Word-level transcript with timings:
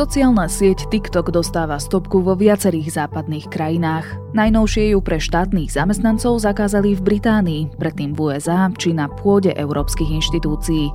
Sociálna 0.00 0.48
sieť 0.48 0.88
TikTok 0.88 1.28
dostáva 1.28 1.76
stopku 1.76 2.24
vo 2.24 2.32
viacerých 2.32 3.04
západných 3.04 3.52
krajinách. 3.52 4.08
Najnovšie 4.32 4.96
ju 4.96 5.04
pre 5.04 5.20
štátnych 5.20 5.76
zamestnancov 5.76 6.40
zakázali 6.40 6.96
v 6.96 7.04
Británii, 7.04 7.76
predtým 7.76 8.16
v 8.16 8.32
USA 8.32 8.72
či 8.80 8.96
na 8.96 9.12
pôde 9.12 9.52
európskych 9.52 10.08
inštitúcií. 10.08 10.88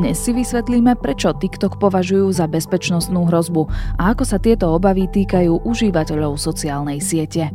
Dnes 0.00 0.16
si 0.16 0.32
vysvetlíme, 0.32 0.96
prečo 0.96 1.36
TikTok 1.36 1.76
považujú 1.76 2.32
za 2.32 2.48
bezpečnostnú 2.48 3.28
hrozbu 3.28 3.68
a 4.00 4.16
ako 4.16 4.24
sa 4.24 4.40
tieto 4.40 4.72
obavy 4.72 5.04
týkajú 5.04 5.60
užívateľov 5.60 6.40
sociálnej 6.40 7.04
siete. 7.04 7.52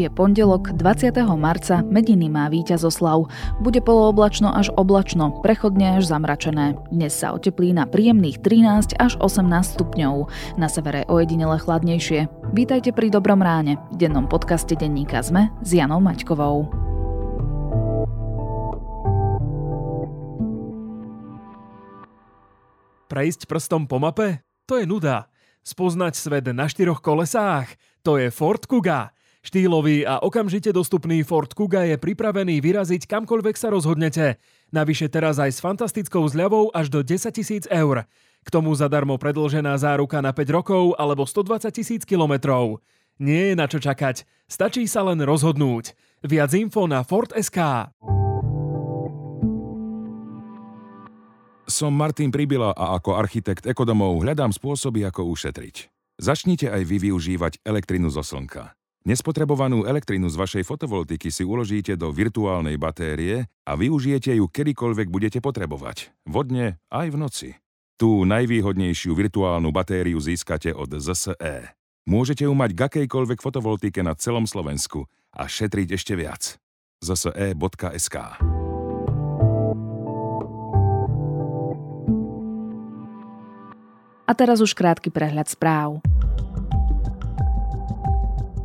Je 0.00 0.08
pondelok 0.08 0.72
20. 0.80 1.12
marca, 1.36 1.84
mediny 1.84 2.32
má 2.32 2.48
víťazoslav. 2.48 3.28
Bude 3.60 3.84
polooblačno 3.84 4.48
až 4.48 4.72
oblačno, 4.72 5.44
prechodne 5.44 6.00
až 6.00 6.08
zamračené. 6.08 6.80
Dnes 6.88 7.12
sa 7.12 7.36
oteplí 7.36 7.76
na 7.76 7.84
príjemných 7.84 8.40
13 8.40 8.96
až 8.96 9.20
18 9.20 9.44
stupňov. 9.76 10.24
Na 10.56 10.72
severe 10.72 11.04
ojedinele 11.04 11.60
chladnejšie. 11.60 12.32
Vítajte 12.56 12.96
pri 12.96 13.12
Dobrom 13.12 13.44
ráne, 13.44 13.76
v 13.92 14.08
dennom 14.08 14.24
podcaste 14.24 14.72
denníka 14.72 15.20
ZME 15.20 15.52
s 15.60 15.76
Janou 15.76 16.00
Maťkovou. 16.00 16.72
Prejsť 23.04 23.44
prstom 23.44 23.84
po 23.84 24.00
mape? 24.00 24.40
To 24.64 24.80
je 24.80 24.88
nuda. 24.88 25.28
Spoznať 25.60 26.16
svet 26.16 26.48
na 26.56 26.72
štyroch 26.72 27.04
kolesách? 27.04 27.68
To 28.00 28.16
je 28.16 28.32
Ford 28.32 28.64
Kuga. 28.64 29.12
Štýlový 29.40 30.04
a 30.04 30.20
okamžite 30.20 30.68
dostupný 30.68 31.24
Ford 31.24 31.48
Kuga 31.48 31.88
je 31.88 31.96
pripravený 31.96 32.60
vyraziť 32.60 33.08
kamkoľvek 33.08 33.56
sa 33.56 33.72
rozhodnete. 33.72 34.36
Navyše 34.68 35.08
teraz 35.08 35.40
aj 35.40 35.56
s 35.56 35.64
fantastickou 35.64 36.28
zľavou 36.28 36.68
až 36.76 36.92
do 36.92 37.00
10 37.00 37.32
tisíc 37.32 37.64
eur. 37.72 38.04
K 38.44 38.48
tomu 38.52 38.76
zadarmo 38.76 39.16
predlžená 39.16 39.80
záruka 39.80 40.20
na 40.20 40.36
5 40.36 40.44
rokov 40.52 40.84
alebo 41.00 41.24
120 41.24 41.72
tisíc 41.72 42.04
kilometrov. 42.04 42.84
Nie 43.16 43.52
je 43.52 43.54
na 43.56 43.64
čo 43.64 43.80
čakať, 43.80 44.28
stačí 44.44 44.84
sa 44.84 45.08
len 45.08 45.24
rozhodnúť. 45.24 45.96
Viac 46.20 46.52
info 46.56 46.84
na 46.84 47.00
Ford.sk. 47.00 47.88
Som 51.64 51.96
Martin 51.96 52.28
Pribila 52.28 52.76
a 52.76 52.96
ako 53.00 53.16
architekt 53.16 53.64
ekodomov 53.64 54.20
hľadám 54.20 54.52
spôsoby, 54.52 55.00
ako 55.08 55.32
ušetriť. 55.32 55.88
Začnite 56.20 56.68
aj 56.68 56.82
vy 56.84 57.08
využívať 57.08 57.64
elektrinu 57.64 58.12
zo 58.12 58.20
slnka. 58.20 58.79
Nespotrebovanú 59.00 59.88
elektrinu 59.88 60.28
z 60.28 60.36
vašej 60.36 60.64
fotovoltiky 60.68 61.32
si 61.32 61.40
uložíte 61.40 61.96
do 61.96 62.12
virtuálnej 62.12 62.76
batérie 62.76 63.48
a 63.64 63.72
využijete 63.72 64.36
ju 64.36 64.44
kedykoľvek 64.44 65.08
budete 65.08 65.40
potrebovať, 65.40 66.12
vodne 66.28 66.76
aj 66.92 67.08
v 67.08 67.16
noci. 67.16 67.48
Tú 67.96 68.28
najvýhodnejšiu 68.28 69.16
virtuálnu 69.16 69.72
batériu 69.72 70.20
získate 70.20 70.76
od 70.76 71.00
ZSE. 71.00 71.72
Môžete 72.04 72.44
ju 72.44 72.52
mať 72.52 72.76
k 72.76 72.80
akejkoľvek 72.92 73.40
fotovoltike 73.40 74.04
na 74.04 74.12
celom 74.12 74.44
Slovensku 74.44 75.08
a 75.32 75.48
šetriť 75.48 75.96
ešte 75.96 76.12
viac. 76.12 76.60
zse.sk 77.00 78.16
A 84.28 84.32
teraz 84.36 84.60
už 84.60 84.76
krátky 84.76 85.08
prehľad 85.08 85.48
správ. 85.48 86.04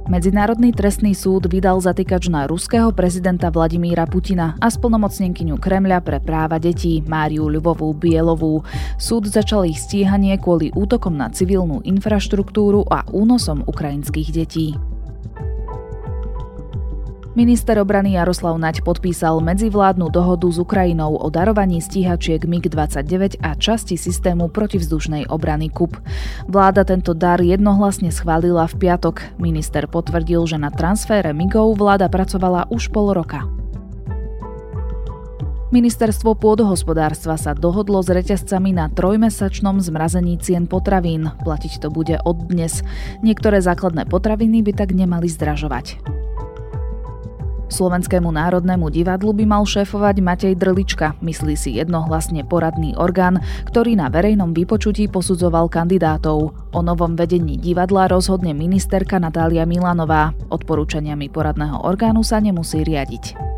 Medzinárodný 0.05 0.69
trestný 0.69 1.17
súd 1.17 1.49
vydal 1.49 1.81
zatýkač 1.81 2.29
na 2.29 2.45
ruského 2.45 2.93
prezidenta 2.93 3.49
Vladimíra 3.49 4.05
Putina 4.05 4.53
a 4.61 4.69
splnomocnenkyňu 4.69 5.57
Kremľa 5.57 6.05
pre 6.05 6.21
práva 6.21 6.61
detí 6.61 7.01
Máriu 7.01 7.49
Ľubovú 7.49 7.89
Bielovú. 7.97 8.61
Súd 9.01 9.25
začal 9.25 9.65
ich 9.65 9.81
stíhanie 9.81 10.37
kvôli 10.37 10.69
útokom 10.77 11.17
na 11.17 11.33
civilnú 11.33 11.81
infraštruktúru 11.81 12.85
a 12.85 13.01
únosom 13.09 13.65
ukrajinských 13.65 14.29
detí. 14.29 14.77
Minister 17.35 17.75
obrany 17.83 18.15
Jaroslav 18.15 18.55
Naď 18.55 18.79
podpísal 18.79 19.43
medzivládnu 19.43 20.07
dohodu 20.07 20.47
s 20.47 20.55
Ukrajinou 20.55 21.19
o 21.19 21.27
darovaní 21.27 21.83
stíhačiek 21.83 22.47
MiG-29 22.47 23.43
a 23.43 23.59
časti 23.59 23.99
systému 23.99 24.47
protivzdušnej 24.47 25.27
obrany 25.27 25.67
KUP. 25.67 25.99
Vláda 26.47 26.87
tento 26.87 27.11
dar 27.11 27.43
jednohlasne 27.43 28.07
schválila 28.15 28.71
v 28.71 28.87
piatok. 28.87 29.35
Minister 29.35 29.83
potvrdil, 29.83 30.47
že 30.47 30.55
na 30.55 30.71
transfére 30.71 31.35
MIGov 31.35 31.75
vláda 31.75 32.07
pracovala 32.07 32.71
už 32.71 32.87
pol 32.95 33.11
roka. 33.11 33.43
Ministerstvo 35.75 36.39
pôdohospodárstva 36.39 37.35
sa 37.35 37.51
dohodlo 37.51 37.99
s 37.99 38.07
reťazcami 38.15 38.71
na 38.71 38.87
trojmesačnom 38.87 39.83
zmrazení 39.83 40.39
cien 40.39 40.71
potravín. 40.71 41.35
Platiť 41.43 41.83
to 41.83 41.91
bude 41.91 42.15
od 42.23 42.47
dnes. 42.47 42.79
Niektoré 43.19 43.59
základné 43.59 44.07
potraviny 44.07 44.63
by 44.63 44.71
tak 44.71 44.95
nemali 44.95 45.27
zdražovať. 45.27 45.99
Slovenskému 47.65 48.29
národnému 48.29 48.93
divadlu 48.93 49.33
by 49.33 49.45
mal 49.49 49.63
šéfovať 49.65 50.15
Matej 50.21 50.53
Drlička, 50.53 51.17
myslí 51.19 51.55
si 51.57 51.81
jednohlasne 51.81 52.45
poradný 52.45 52.93
orgán, 52.93 53.41
ktorý 53.67 53.97
na 53.97 54.07
verejnom 54.07 54.53
vypočutí 54.53 55.09
posudzoval 55.09 55.65
kandidátov. 55.67 56.53
O 56.53 56.79
novom 56.85 57.17
vedení 57.17 57.57
divadla 57.57 58.05
rozhodne 58.05 58.53
ministerka 58.53 59.17
Natália 59.17 59.65
Milanová. 59.65 60.37
Odporúčaniami 60.53 61.33
poradného 61.33 61.81
orgánu 61.81 62.21
sa 62.21 62.37
nemusí 62.37 62.85
riadiť. 62.85 63.55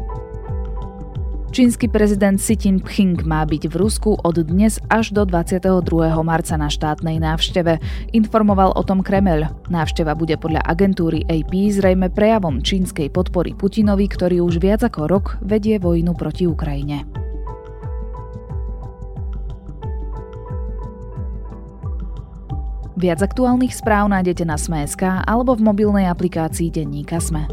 Čínsky 1.58 1.90
prezident 1.90 2.38
Xi 2.38 2.54
Jinping 2.54 3.26
má 3.26 3.42
byť 3.42 3.74
v 3.74 3.76
Rusku 3.82 4.14
od 4.14 4.38
dnes 4.46 4.78
až 4.94 5.10
do 5.10 5.26
22. 5.26 5.90
marca 6.22 6.54
na 6.54 6.70
štátnej 6.70 7.18
návšteve. 7.18 7.82
Informoval 8.14 8.78
o 8.78 8.86
tom 8.86 9.02
Kremel. 9.02 9.50
Návšteva 9.66 10.14
bude 10.14 10.38
podľa 10.38 10.62
agentúry 10.70 11.26
AP 11.26 11.74
zrejme 11.74 12.14
prejavom 12.14 12.62
čínskej 12.62 13.10
podpory 13.10 13.58
Putinovi, 13.58 14.06
ktorý 14.06 14.46
už 14.46 14.62
viac 14.62 14.86
ako 14.86 15.10
rok 15.10 15.42
vedie 15.42 15.82
vojnu 15.82 16.14
proti 16.14 16.46
Ukrajine. 16.46 17.10
Viac 23.02 23.26
aktuálnych 23.26 23.74
správ 23.74 24.14
nájdete 24.14 24.46
na 24.46 24.62
Sme.sk 24.62 25.26
alebo 25.26 25.58
v 25.58 25.66
mobilnej 25.66 26.06
aplikácii 26.06 26.70
Denníka 26.70 27.18
Sme. 27.18 27.50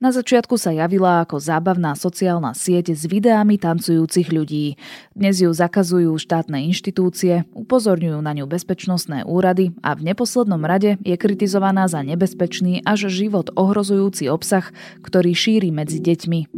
Na 0.00 0.16
začiatku 0.16 0.56
sa 0.56 0.72
javila 0.72 1.20
ako 1.20 1.36
zábavná 1.36 1.92
sociálna 1.92 2.56
sieť 2.56 2.96
s 2.96 3.04
videami 3.04 3.60
tancujúcich 3.60 4.32
ľudí. 4.32 4.80
Dnes 5.12 5.44
ju 5.44 5.52
zakazujú 5.52 6.16
štátne 6.16 6.56
inštitúcie, 6.72 7.44
upozorňujú 7.52 8.16
na 8.24 8.32
ňu 8.32 8.48
bezpečnostné 8.48 9.28
úrady 9.28 9.76
a 9.84 9.92
v 9.92 10.08
neposlednom 10.08 10.64
rade 10.64 10.96
je 11.04 11.12
kritizovaná 11.20 11.84
za 11.84 12.00
nebezpečný 12.00 12.80
až 12.80 13.12
život 13.12 13.52
ohrozujúci 13.52 14.32
obsah, 14.32 14.72
ktorý 15.04 15.36
šíri 15.36 15.68
medzi 15.68 16.00
deťmi. 16.00 16.48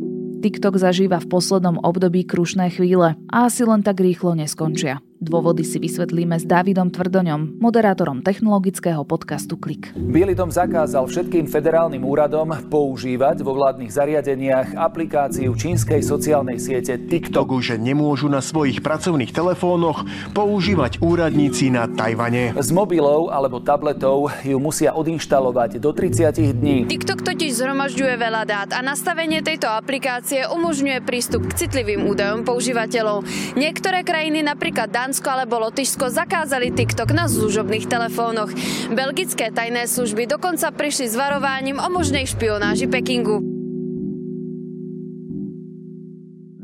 TikTok 0.46 0.78
zažíva 0.78 1.18
v 1.18 1.26
poslednom 1.26 1.82
období 1.82 2.22
krušné 2.22 2.70
chvíle 2.78 3.18
a 3.26 3.36
asi 3.50 3.66
len 3.66 3.82
tak 3.82 3.98
rýchlo 3.98 4.38
neskončia. 4.38 5.02
Dôvody 5.22 5.62
si 5.62 5.78
vysvetlíme 5.78 6.34
s 6.34 6.42
Dávidom 6.42 6.90
Tvrdoňom, 6.90 7.62
moderátorom 7.62 8.26
technologického 8.26 9.06
podcastu 9.06 9.54
Klik. 9.54 9.94
Bielý 9.94 10.34
dom 10.34 10.50
zakázal 10.50 11.06
všetkým 11.06 11.46
federálnym 11.46 12.02
úradom 12.02 12.50
používať 12.66 13.46
vo 13.46 13.54
vládnych 13.54 13.94
zariadeniach 13.94 14.74
aplikáciu 14.74 15.54
čínskej 15.54 16.02
sociálnej 16.02 16.58
siete 16.58 16.98
TikTok. 16.98 17.54
že 17.62 17.78
nemôžu 17.78 18.26
na 18.26 18.42
svojich 18.42 18.82
pracovných 18.82 19.30
telefónoch 19.30 20.02
používať 20.34 20.98
úradníci 20.98 21.70
na 21.70 21.86
Tajvane. 21.86 22.58
Z 22.58 22.74
mobilov 22.74 23.30
alebo 23.30 23.62
tabletov 23.62 24.26
ju 24.42 24.58
musia 24.58 24.90
odinštalovať 24.90 25.78
do 25.78 25.94
30 25.94 26.34
dní. 26.50 26.90
TikTok 26.90 27.22
totiž 27.22 27.62
zhromažďuje 27.62 28.14
veľa 28.18 28.42
dát 28.42 28.74
a 28.74 28.82
nastavenie 28.82 29.38
tejto 29.38 29.70
aplikácie 29.70 30.50
umožňuje 30.50 30.98
prístup 31.06 31.46
k 31.46 31.62
citlivým 31.62 32.10
údajom 32.10 32.42
používateľov. 32.42 33.22
Niektoré 33.54 34.02
krajiny, 34.02 34.42
napríklad 34.42 34.90
Dan 34.90 35.11
Holandsko 35.12 35.28
alebo 35.28 35.60
Lotyšsko 35.60 36.08
zakázali 36.08 36.72
TikTok 36.72 37.12
na 37.12 37.28
služobných 37.28 37.84
telefónoch. 37.84 38.48
Belgické 38.96 39.52
tajné 39.52 39.84
služby 39.84 40.24
dokonca 40.24 40.72
prišli 40.72 41.12
s 41.12 41.20
varovaním 41.20 41.76
o 41.76 41.84
možnej 41.92 42.24
špionáži 42.24 42.88
Pekingu. 42.88 43.44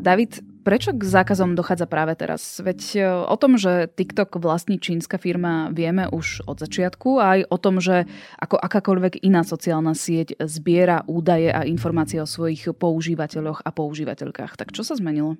David, 0.00 0.40
prečo 0.64 0.96
k 0.96 1.02
zákazom 1.04 1.60
dochádza 1.60 1.84
práve 1.84 2.16
teraz? 2.16 2.56
Veď 2.64 2.80
e, 2.96 3.00
o 3.28 3.36
tom, 3.36 3.60
že 3.60 3.84
TikTok 3.92 4.40
vlastní 4.40 4.80
čínska 4.80 5.20
firma, 5.20 5.68
vieme 5.68 6.08
už 6.08 6.48
od 6.48 6.56
začiatku, 6.56 7.20
aj 7.20 7.52
o 7.52 7.56
tom, 7.60 7.84
že 7.84 8.08
ako 8.40 8.56
akákoľvek 8.64 9.28
iná 9.28 9.44
sociálna 9.44 9.92
sieť 9.92 10.40
zbiera 10.40 11.04
údaje 11.04 11.52
a 11.52 11.68
informácie 11.68 12.16
o 12.16 12.24
svojich 12.24 12.72
používateľoch 12.72 13.60
a 13.60 13.68
používateľkách. 13.76 14.56
Tak 14.56 14.72
čo 14.72 14.88
sa 14.88 14.96
zmenilo? 14.96 15.36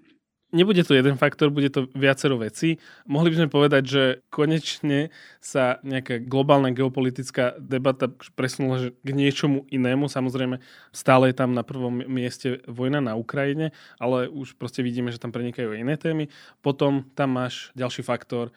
Nebude 0.49 0.81
to 0.81 0.97
jeden 0.97 1.21
faktor, 1.21 1.53
bude 1.53 1.69
to 1.69 1.93
viacero 1.93 2.41
vecí. 2.41 2.81
Mohli 3.05 3.29
by 3.31 3.37
sme 3.37 3.49
povedať, 3.53 3.83
že 3.85 4.03
konečne 4.33 5.12
sa 5.45 5.77
nejaká 5.85 6.25
globálna 6.25 6.73
geopolitická 6.73 7.61
debata 7.61 8.09
presunula 8.33 8.89
k 8.89 9.09
niečomu 9.12 9.69
inému. 9.69 10.09
Samozrejme, 10.09 10.56
stále 10.89 11.29
je 11.29 11.37
tam 11.37 11.53
na 11.53 11.61
prvom 11.61 12.00
mieste 12.00 12.65
vojna 12.65 13.05
na 13.05 13.12
Ukrajine, 13.12 13.77
ale 14.00 14.25
už 14.33 14.56
proste 14.56 14.81
vidíme, 14.81 15.12
že 15.12 15.21
tam 15.21 15.37
prenikajú 15.37 15.77
iné 15.77 16.00
témy. 16.00 16.33
Potom 16.65 17.05
tam 17.12 17.37
máš 17.37 17.69
ďalší 17.77 18.01
faktor, 18.01 18.49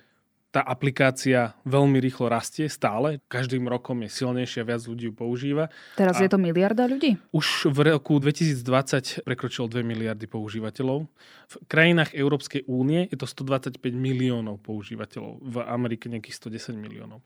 tá 0.51 0.59
aplikácia 0.59 1.55
veľmi 1.63 1.97
rýchlo 2.03 2.27
rastie 2.27 2.67
stále. 2.67 3.23
Každým 3.31 3.63
rokom 3.71 4.03
je 4.03 4.11
silnejšia, 4.11 4.67
viac 4.67 4.83
ľudí 4.83 5.07
ju 5.07 5.13
používa. 5.15 5.71
Teraz 5.95 6.19
a 6.19 6.27
je 6.27 6.29
to 6.29 6.35
miliarda 6.35 6.91
ľudí? 6.91 7.15
Už 7.31 7.71
v 7.71 7.95
roku 7.95 8.19
2020 8.19 9.23
prekročilo 9.23 9.71
2 9.71 9.79
miliardy 9.79 10.27
používateľov. 10.27 11.07
V 11.47 11.55
krajinách 11.71 12.11
Európskej 12.11 12.67
únie 12.67 13.07
je 13.07 13.15
to 13.15 13.25
125 13.25 13.79
miliónov 13.95 14.59
používateľov. 14.59 15.39
V 15.39 15.55
Amerike 15.63 16.11
nejakých 16.11 16.35
110 16.35 16.75
miliónov. 16.75 17.23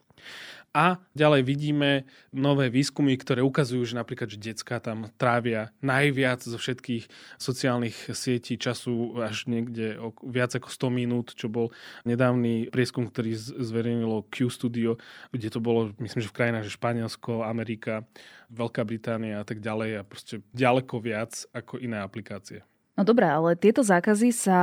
A 0.76 1.00
ďalej 1.16 1.48
vidíme 1.48 2.04
nové 2.36 2.68
výskumy, 2.68 3.16
ktoré 3.16 3.40
ukazujú, 3.40 3.88
že 3.88 3.96
napríklad, 3.96 4.28
že 4.28 4.36
detská 4.36 4.84
tam 4.84 5.08
trávia 5.16 5.72
najviac 5.80 6.44
zo 6.44 6.60
všetkých 6.60 7.08
sociálnych 7.40 8.12
sietí 8.12 8.60
času 8.60 9.16
až 9.24 9.48
niekde 9.48 9.96
viac 10.28 10.52
ako 10.52 10.68
100 10.68 10.92
minút, 10.92 11.32
čo 11.32 11.48
bol 11.48 11.72
nedávny 12.04 12.68
prieskum, 12.76 13.08
ktorý 13.08 13.40
zverejnilo 13.40 14.28
Q 14.28 14.52
Studio, 14.52 15.00
kde 15.32 15.48
to 15.48 15.64
bolo, 15.64 15.96
myslím, 16.04 16.20
že 16.20 16.32
v 16.36 16.38
krajinách, 16.44 16.68
že 16.68 16.76
Španielsko, 16.76 17.48
Amerika, 17.48 18.04
Veľká 18.52 18.84
Británia 18.84 19.40
a 19.40 19.48
tak 19.48 19.64
ďalej 19.64 20.04
a 20.04 20.08
proste 20.08 20.44
ďaleko 20.52 21.00
viac 21.00 21.48
ako 21.56 21.80
iné 21.80 22.04
aplikácie. 22.04 22.68
No 22.96 23.04
dobré, 23.04 23.28
ale 23.28 23.60
tieto 23.60 23.84
zákazy 23.84 24.32
sa 24.32 24.60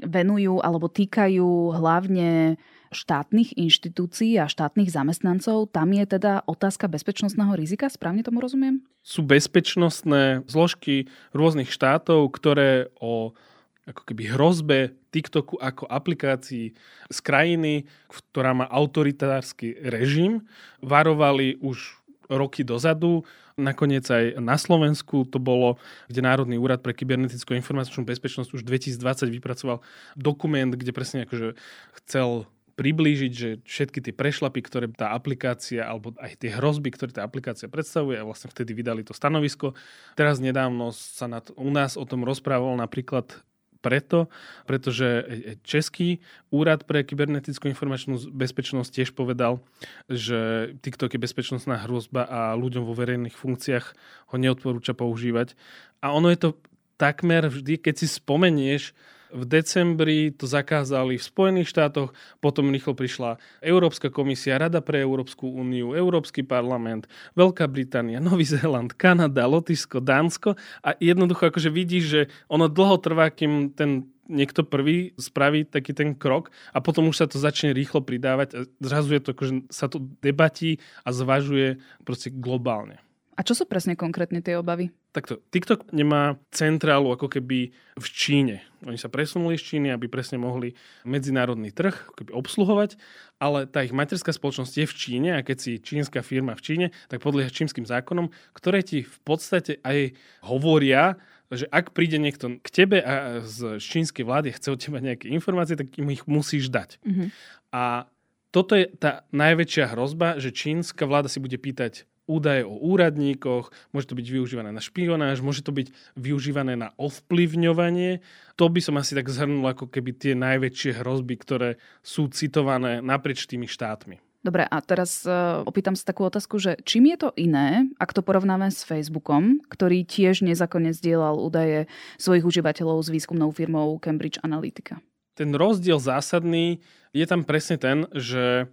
venujú 0.00 0.60
alebo 0.64 0.88
týkajú 0.88 1.76
hlavne 1.76 2.56
štátnych 2.94 3.58
inštitúcií 3.58 4.38
a 4.38 4.46
štátnych 4.46 4.88
zamestnancov, 4.88 5.68
tam 5.74 5.90
je 5.92 6.06
teda 6.06 6.46
otázka 6.46 6.86
bezpečnostného 6.86 7.52
rizika, 7.58 7.90
správne 7.90 8.22
tomu 8.22 8.40
rozumiem? 8.40 8.80
Sú 9.02 9.26
bezpečnostné 9.26 10.46
zložky 10.48 11.10
rôznych 11.36 11.68
štátov, 11.68 12.30
ktoré 12.32 12.88
o 13.02 13.36
ako 13.84 14.02
keby 14.08 14.32
hrozbe 14.32 14.96
TikToku 15.12 15.60
ako 15.60 15.84
aplikácii 15.84 16.72
z 17.12 17.18
krajiny, 17.20 17.84
ktorá 18.08 18.56
má 18.56 18.64
autoritársky 18.64 19.76
režim, 19.84 20.48
varovali 20.80 21.60
už 21.60 22.00
roky 22.32 22.64
dozadu. 22.64 23.28
Nakoniec 23.54 24.08
aj 24.08 24.40
na 24.42 24.58
Slovensku 24.58 25.28
to 25.28 25.38
bolo, 25.38 25.78
kde 26.10 26.24
Národný 26.24 26.58
úrad 26.58 26.82
pre 26.82 26.96
kybernetickú 26.96 27.54
informačnú 27.54 28.02
bezpečnosť 28.02 28.50
už 28.50 28.66
2020 28.66 29.30
vypracoval 29.30 29.78
dokument, 30.18 30.74
kde 30.74 30.90
presne 30.90 31.28
akože 31.28 31.54
chcel 32.02 32.48
priblížiť, 32.74 33.32
že 33.32 33.48
všetky 33.62 33.98
tie 34.02 34.14
prešlapy, 34.14 34.60
ktoré 34.66 34.86
tá 34.90 35.14
aplikácia, 35.14 35.86
alebo 35.86 36.12
aj 36.18 36.42
tie 36.42 36.50
hrozby, 36.50 36.90
ktoré 36.90 37.14
tá 37.14 37.22
aplikácia 37.22 37.70
predstavuje, 37.70 38.18
a 38.18 38.26
vlastne 38.26 38.50
vtedy 38.50 38.74
vydali 38.74 39.06
to 39.06 39.14
stanovisko. 39.14 39.78
Teraz 40.18 40.42
nedávno 40.42 40.90
sa 40.90 41.30
nad, 41.30 41.46
u 41.54 41.70
nás 41.70 41.94
o 41.94 42.04
tom 42.04 42.26
rozprával 42.26 42.74
napríklad 42.74 43.42
preto, 43.84 44.32
pretože 44.64 45.28
Český 45.60 46.24
úrad 46.48 46.88
pre 46.88 47.04
kybernetickú 47.04 47.68
informačnú 47.68 48.16
bezpečnosť 48.32 48.88
tiež 48.88 49.12
povedal, 49.12 49.60
že 50.08 50.72
TikTok 50.80 51.12
je 51.12 51.20
bezpečnostná 51.20 51.84
hrozba 51.84 52.24
a 52.24 52.56
ľuďom 52.56 52.80
vo 52.88 52.96
verejných 52.96 53.36
funkciách 53.36 53.86
ho 54.32 54.36
neodporúča 54.40 54.96
používať. 54.96 55.52
A 56.00 56.16
ono 56.16 56.32
je 56.32 56.48
to 56.48 56.50
takmer 56.96 57.44
vždy, 57.52 57.76
keď 57.76 57.94
si 58.00 58.08
spomenieš 58.08 58.96
v 59.34 59.44
decembri 59.44 60.30
to 60.30 60.46
zakázali 60.46 61.18
v 61.18 61.26
Spojených 61.26 61.68
štátoch, 61.74 62.14
potom 62.38 62.70
rýchlo 62.70 62.94
prišla 62.94 63.42
Európska 63.58 64.08
komisia, 64.08 64.62
Rada 64.62 64.78
pre 64.78 65.02
Európsku 65.02 65.50
úniu, 65.50 65.98
Európsky 65.98 66.46
parlament, 66.46 67.10
Veľká 67.34 67.66
Británia, 67.66 68.22
Nový 68.22 68.46
Zéland, 68.46 68.94
Kanada, 68.94 69.50
Lotyšsko, 69.50 69.98
Dánsko 69.98 70.54
a 70.86 70.94
jednoducho 71.02 71.50
akože 71.50 71.68
vidíš, 71.68 72.04
že 72.06 72.20
ono 72.46 72.70
dlho 72.70 73.02
trvá, 73.02 73.34
kým 73.34 73.74
ten 73.74 74.06
niekto 74.24 74.64
prvý 74.64 75.12
spraví 75.20 75.68
taký 75.68 75.92
ten 75.92 76.16
krok 76.16 76.48
a 76.72 76.80
potom 76.80 77.12
už 77.12 77.16
sa 77.20 77.26
to 77.28 77.36
začne 77.36 77.76
rýchlo 77.76 78.00
pridávať 78.00 78.48
a 78.56 78.58
zrazu 78.80 79.12
je 79.12 79.20
to, 79.20 79.30
akože 79.36 79.54
sa 79.68 79.86
to 79.90 80.00
debatí 80.24 80.80
a 81.04 81.12
zvažuje 81.12 81.76
proste 82.08 82.32
globálne. 82.32 82.96
A 83.36 83.42
čo 83.42 83.52
sú 83.52 83.68
presne 83.68 83.98
konkrétne 83.98 84.40
tie 84.40 84.56
obavy? 84.56 84.94
Takto, 85.14 85.38
TikTok 85.54 85.94
nemá 85.94 86.42
centrálu 86.50 87.14
ako 87.14 87.30
keby 87.30 87.70
v 87.94 88.06
Číne. 88.10 88.66
Oni 88.82 88.98
sa 88.98 89.06
presunuli 89.06 89.54
z 89.54 89.62
Číny, 89.62 89.94
aby 89.94 90.10
presne 90.10 90.42
mohli 90.42 90.74
medzinárodný 91.06 91.70
trh 91.70 91.94
ako 92.10 92.14
keby 92.18 92.30
obsluhovať, 92.34 92.98
ale 93.38 93.70
tá 93.70 93.86
ich 93.86 93.94
materská 93.94 94.34
spoločnosť 94.34 94.74
je 94.74 94.86
v 94.90 94.94
Číne 94.98 95.30
a 95.38 95.46
keď 95.46 95.56
si 95.62 95.72
čínska 95.78 96.18
firma 96.26 96.58
v 96.58 96.64
Číne, 96.66 96.86
tak 97.06 97.22
podlieha 97.22 97.46
čínskym 97.46 97.86
zákonom, 97.86 98.34
ktoré 98.58 98.82
ti 98.82 99.06
v 99.06 99.18
podstate 99.22 99.78
aj 99.86 100.18
hovoria, 100.50 101.14
že 101.46 101.70
ak 101.70 101.94
príde 101.94 102.18
niekto 102.18 102.58
k 102.58 102.68
tebe 102.74 102.98
a 102.98 103.46
z 103.46 103.78
čínskej 103.78 104.26
vlády 104.26 104.50
chce 104.50 104.74
od 104.74 104.82
teba 104.82 104.98
nejaké 104.98 105.30
informácie, 105.30 105.78
tak 105.78 105.94
im 105.94 106.10
ich 106.10 106.26
musíš 106.26 106.74
dať. 106.74 106.98
Mm-hmm. 107.06 107.28
A 107.70 108.10
toto 108.50 108.74
je 108.74 108.90
tá 108.98 109.22
najväčšia 109.30 109.94
hrozba, 109.94 110.42
že 110.42 110.50
čínska 110.50 111.06
vláda 111.06 111.30
si 111.30 111.38
bude 111.38 111.54
pýtať 111.54 112.02
údaje 112.24 112.64
o 112.64 112.74
úradníkoch, 112.74 113.72
môže 113.92 114.08
to 114.08 114.16
byť 114.16 114.26
využívané 114.28 114.70
na 114.72 114.80
špionáž, 114.80 115.44
môže 115.44 115.60
to 115.60 115.72
byť 115.72 115.92
využívané 116.16 116.74
na 116.76 116.92
ovplyvňovanie. 116.96 118.24
To 118.56 118.68
by 118.68 118.80
som 118.80 118.96
asi 118.96 119.12
tak 119.12 119.28
zhrnul 119.28 119.64
ako 119.64 119.88
keby 119.88 120.16
tie 120.16 120.32
najväčšie 120.32 121.04
hrozby, 121.04 121.34
ktoré 121.36 121.76
sú 122.00 122.28
citované 122.32 123.04
naprieč 123.04 123.44
tými 123.44 123.68
štátmi. 123.68 124.20
Dobre, 124.44 124.68
a 124.68 124.76
teraz 124.84 125.24
uh, 125.24 125.64
opýtam 125.64 125.96
sa 125.96 126.04
takú 126.12 126.28
otázku, 126.28 126.60
že 126.60 126.76
čím 126.84 127.08
je 127.08 127.16
to 127.16 127.28
iné, 127.32 127.88
ak 127.96 128.12
to 128.12 128.20
porovnáme 128.20 128.68
s 128.68 128.84
Facebookom, 128.84 129.64
ktorý 129.72 130.04
tiež 130.04 130.44
nezákonne 130.44 130.92
zdieľal 130.92 131.40
údaje 131.40 131.88
svojich 132.20 132.44
užívateľov 132.44 133.00
s 133.00 133.08
výskumnou 133.08 133.48
firmou 133.56 133.96
Cambridge 133.96 134.36
Analytica? 134.44 135.00
Ten 135.32 135.56
rozdiel 135.56 135.96
zásadný 135.96 136.84
je 137.16 137.24
tam 137.24 137.40
presne 137.48 137.80
ten, 137.80 138.04
že 138.12 138.68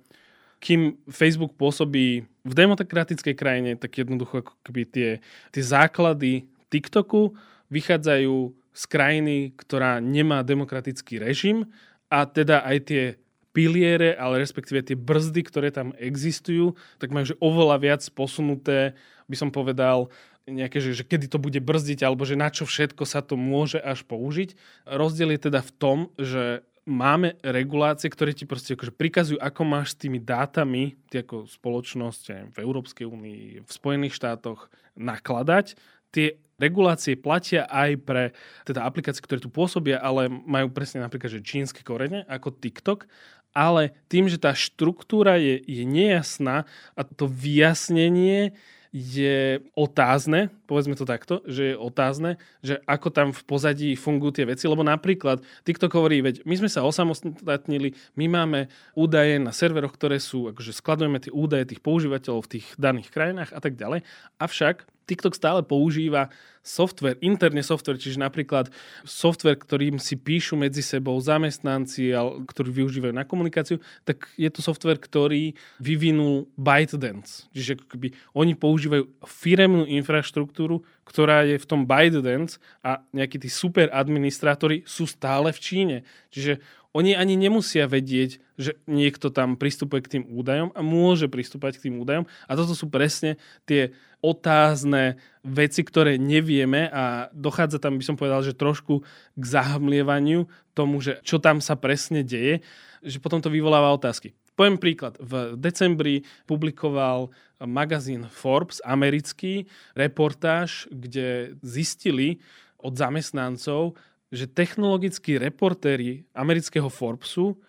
kým 0.61 1.01
Facebook 1.09 1.57
pôsobí 1.57 2.23
v 2.23 2.53
demokratickej 2.53 3.33
krajine, 3.33 3.71
tak 3.75 3.97
jednoducho 3.97 4.45
ako 4.45 4.53
keby 4.61 4.81
tie, 4.85 5.09
tie 5.49 5.63
základy 5.65 6.45
TikToku 6.69 7.33
vychádzajú 7.73 8.53
z 8.71 8.83
krajiny, 8.87 9.51
ktorá 9.57 9.99
nemá 9.99 10.45
demokratický 10.45 11.19
režim 11.19 11.67
a 12.07 12.23
teda 12.29 12.63
aj 12.63 12.77
tie 12.87 13.03
piliere, 13.51 14.15
ale 14.15 14.39
respektíve 14.39 14.79
tie 14.79 14.95
brzdy, 14.95 15.41
ktoré 15.43 15.69
tam 15.75 15.91
existujú, 15.99 16.79
tak 17.01 17.11
majú 17.11 17.35
že 17.35 17.39
oveľa 17.43 17.77
viac 17.83 18.01
posunuté, 18.15 18.95
by 19.27 19.35
som 19.35 19.51
povedal, 19.51 20.07
nejaké, 20.47 20.81
že, 20.81 20.97
že 20.97 21.03
kedy 21.05 21.29
to 21.29 21.37
bude 21.37 21.59
brzdiť, 21.59 22.01
alebo 22.01 22.23
že 22.25 22.39
na 22.39 22.49
čo 22.49 22.65
všetko 22.65 23.03
sa 23.05 23.21
to 23.21 23.37
môže 23.37 23.77
až 23.77 24.01
použiť. 24.07 24.57
Rozdiel 24.87 25.35
je 25.35 25.51
teda 25.51 25.61
v 25.61 25.71
tom, 25.77 25.97
že 26.17 26.65
máme 26.85 27.37
regulácie, 27.45 28.09
ktoré 28.09 28.33
ti 28.33 28.49
proste 28.49 28.73
akože 28.73 28.93
prikazujú, 28.93 29.37
ako 29.37 29.61
máš 29.65 29.93
s 29.93 30.01
tými 30.01 30.17
dátami, 30.17 30.97
ty 31.13 31.21
ako 31.21 31.45
spoločnosť 31.45 32.23
aj 32.31 32.43
v 32.53 32.57
Európskej 32.57 33.05
únii, 33.05 33.43
v 33.61 33.71
Spojených 33.71 34.17
štátoch 34.17 34.67
nakladať. 34.97 35.77
Tie 36.11 36.41
regulácie 36.57 37.17
platia 37.17 37.65
aj 37.69 37.89
pre 38.01 38.23
teda 38.65 38.85
aplikácie, 38.85 39.21
ktoré 39.21 39.39
tu 39.41 39.49
pôsobia, 39.49 40.01
ale 40.01 40.29
majú 40.29 40.69
presne 40.73 41.01
napríklad 41.01 41.33
že 41.33 41.45
čínske 41.45 41.81
korene, 41.85 42.25
ako 42.29 42.53
TikTok, 42.53 43.09
ale 43.51 43.95
tým, 44.07 44.31
že 44.31 44.39
tá 44.39 44.55
štruktúra 44.55 45.35
je, 45.35 45.59
je 45.63 45.83
nejasná 45.83 46.63
a 46.95 47.01
to 47.03 47.27
vyjasnenie 47.27 48.55
je 48.91 49.63
otázne, 49.71 50.51
povedzme 50.67 50.99
to 50.99 51.07
takto, 51.07 51.39
že 51.47 51.73
je 51.73 51.75
otázne, 51.79 52.35
že 52.59 52.83
ako 52.83 53.07
tam 53.07 53.27
v 53.31 53.41
pozadí 53.47 53.89
fungujú 53.95 54.43
tie 54.43 54.45
veci, 54.51 54.67
lebo 54.67 54.83
napríklad 54.83 55.39
TikTok 55.63 55.95
hovorí, 55.95 56.19
veď 56.19 56.43
my 56.43 56.59
sme 56.59 56.69
sa 56.69 56.83
osamostatnili, 56.83 57.95
my 58.19 58.25
máme 58.27 58.67
údaje 58.91 59.39
na 59.39 59.55
serveroch, 59.55 59.95
ktoré 59.95 60.19
sú, 60.19 60.51
akože 60.51 60.75
skladujeme 60.75 61.23
tie 61.23 61.31
údaje 61.31 61.71
tých 61.71 61.79
používateľov 61.79 62.43
v 62.45 62.51
tých 62.59 62.67
daných 62.75 63.15
krajinách 63.15 63.55
a 63.55 63.59
tak 63.63 63.79
ďalej, 63.79 64.03
avšak 64.43 64.83
TikTok 65.09 65.33
stále 65.35 65.61
používa 65.65 66.29
software, 66.61 67.17
interne 67.25 67.65
software, 67.65 67.97
čiže 67.97 68.21
napríklad 68.21 68.69
software, 69.01 69.57
ktorým 69.57 69.97
si 69.97 70.13
píšu 70.13 70.53
medzi 70.53 70.85
sebou 70.85 71.17
zamestnanci, 71.17 72.13
ktorí 72.45 72.69
využívajú 72.69 73.13
na 73.13 73.25
komunikáciu, 73.25 73.81
tak 74.05 74.29
je 74.37 74.45
to 74.53 74.61
software, 74.61 75.01
ktorý 75.01 75.57
vyvinul 75.81 76.45
ByteDance. 76.55 77.49
Čiže 77.49 77.81
keby 77.81 78.13
oni 78.37 78.53
používajú 78.53 79.09
firemnú 79.25 79.89
infraštruktúru, 79.89 80.85
ktorá 81.05 81.43
je 81.43 81.57
v 81.57 81.65
tom 81.67 81.83
ByteDance 81.89 82.61
a 82.85 83.01
nejakí 83.11 83.41
tí 83.41 83.49
super 83.49 83.89
administrátori 83.91 84.85
sú 84.85 85.09
stále 85.09 85.49
v 85.51 85.59
Číne. 85.59 85.97
Čiže 86.29 86.61
oni 86.91 87.15
ani 87.15 87.39
nemusia 87.39 87.87
vedieť, 87.87 88.43
že 88.59 88.75
niekto 88.83 89.31
tam 89.31 89.55
pristupuje 89.55 90.03
k 90.03 90.11
tým 90.19 90.23
údajom 90.27 90.75
a 90.75 90.83
môže 90.83 91.31
pristúpať 91.31 91.79
k 91.79 91.87
tým 91.87 92.03
údajom. 92.03 92.27
A 92.47 92.51
toto 92.59 92.75
sú 92.75 92.91
presne 92.91 93.39
tie 93.63 93.95
otázne 94.19 95.17
veci, 95.41 95.81
ktoré 95.81 96.19
nevieme 96.19 96.91
a 96.91 97.31
dochádza 97.31 97.79
tam, 97.79 97.97
by 97.97 98.03
som 98.05 98.19
povedal, 98.19 98.43
že 98.43 98.53
trošku 98.53 99.01
k 99.39 99.43
zahmlievaniu 99.43 100.51
tomu, 100.75 100.99
že 100.99 101.23
čo 101.23 101.39
tam 101.39 101.63
sa 101.63 101.79
presne 101.79 102.27
deje, 102.27 102.61
že 103.01 103.17
potom 103.17 103.41
to 103.41 103.49
vyvoláva 103.49 103.95
otázky. 103.95 104.35
Poviem 104.55 104.77
príklad. 104.77 105.15
V 105.17 105.55
decembri 105.55 106.27
publikoval 106.45 107.31
magazín 107.63 108.27
Forbes 108.27 108.83
americký 108.83 109.65
reportáž, 109.95 110.91
kde 110.91 111.55
zistili 111.63 112.43
od 112.81 112.97
zamestnancov, 112.97 113.95
že 114.31 114.47
technologickí 114.47 115.35
reportéri 115.37 116.23
amerického 116.31 116.87
Forbesu 116.87 117.59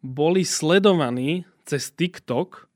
boli 0.00 0.44
sledovaní 0.44 1.44
cez 1.68 1.92
TikTok, 1.92 2.68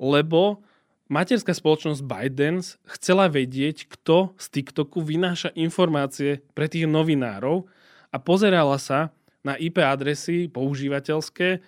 lebo 0.00 0.64
materská 1.06 1.54
spoločnosť 1.54 2.02
ByteDance 2.02 2.80
chcela 2.98 3.28
vedieť, 3.28 3.86
kto 3.86 4.34
z 4.40 4.46
TikToku 4.48 5.04
vynáša 5.04 5.54
informácie 5.54 6.42
pre 6.56 6.66
tých 6.66 6.88
novinárov 6.88 7.68
a 8.10 8.16
pozerala 8.18 8.80
sa 8.80 9.14
na 9.46 9.54
IP 9.58 9.78
adresy 9.82 10.48
používateľské 10.50 11.62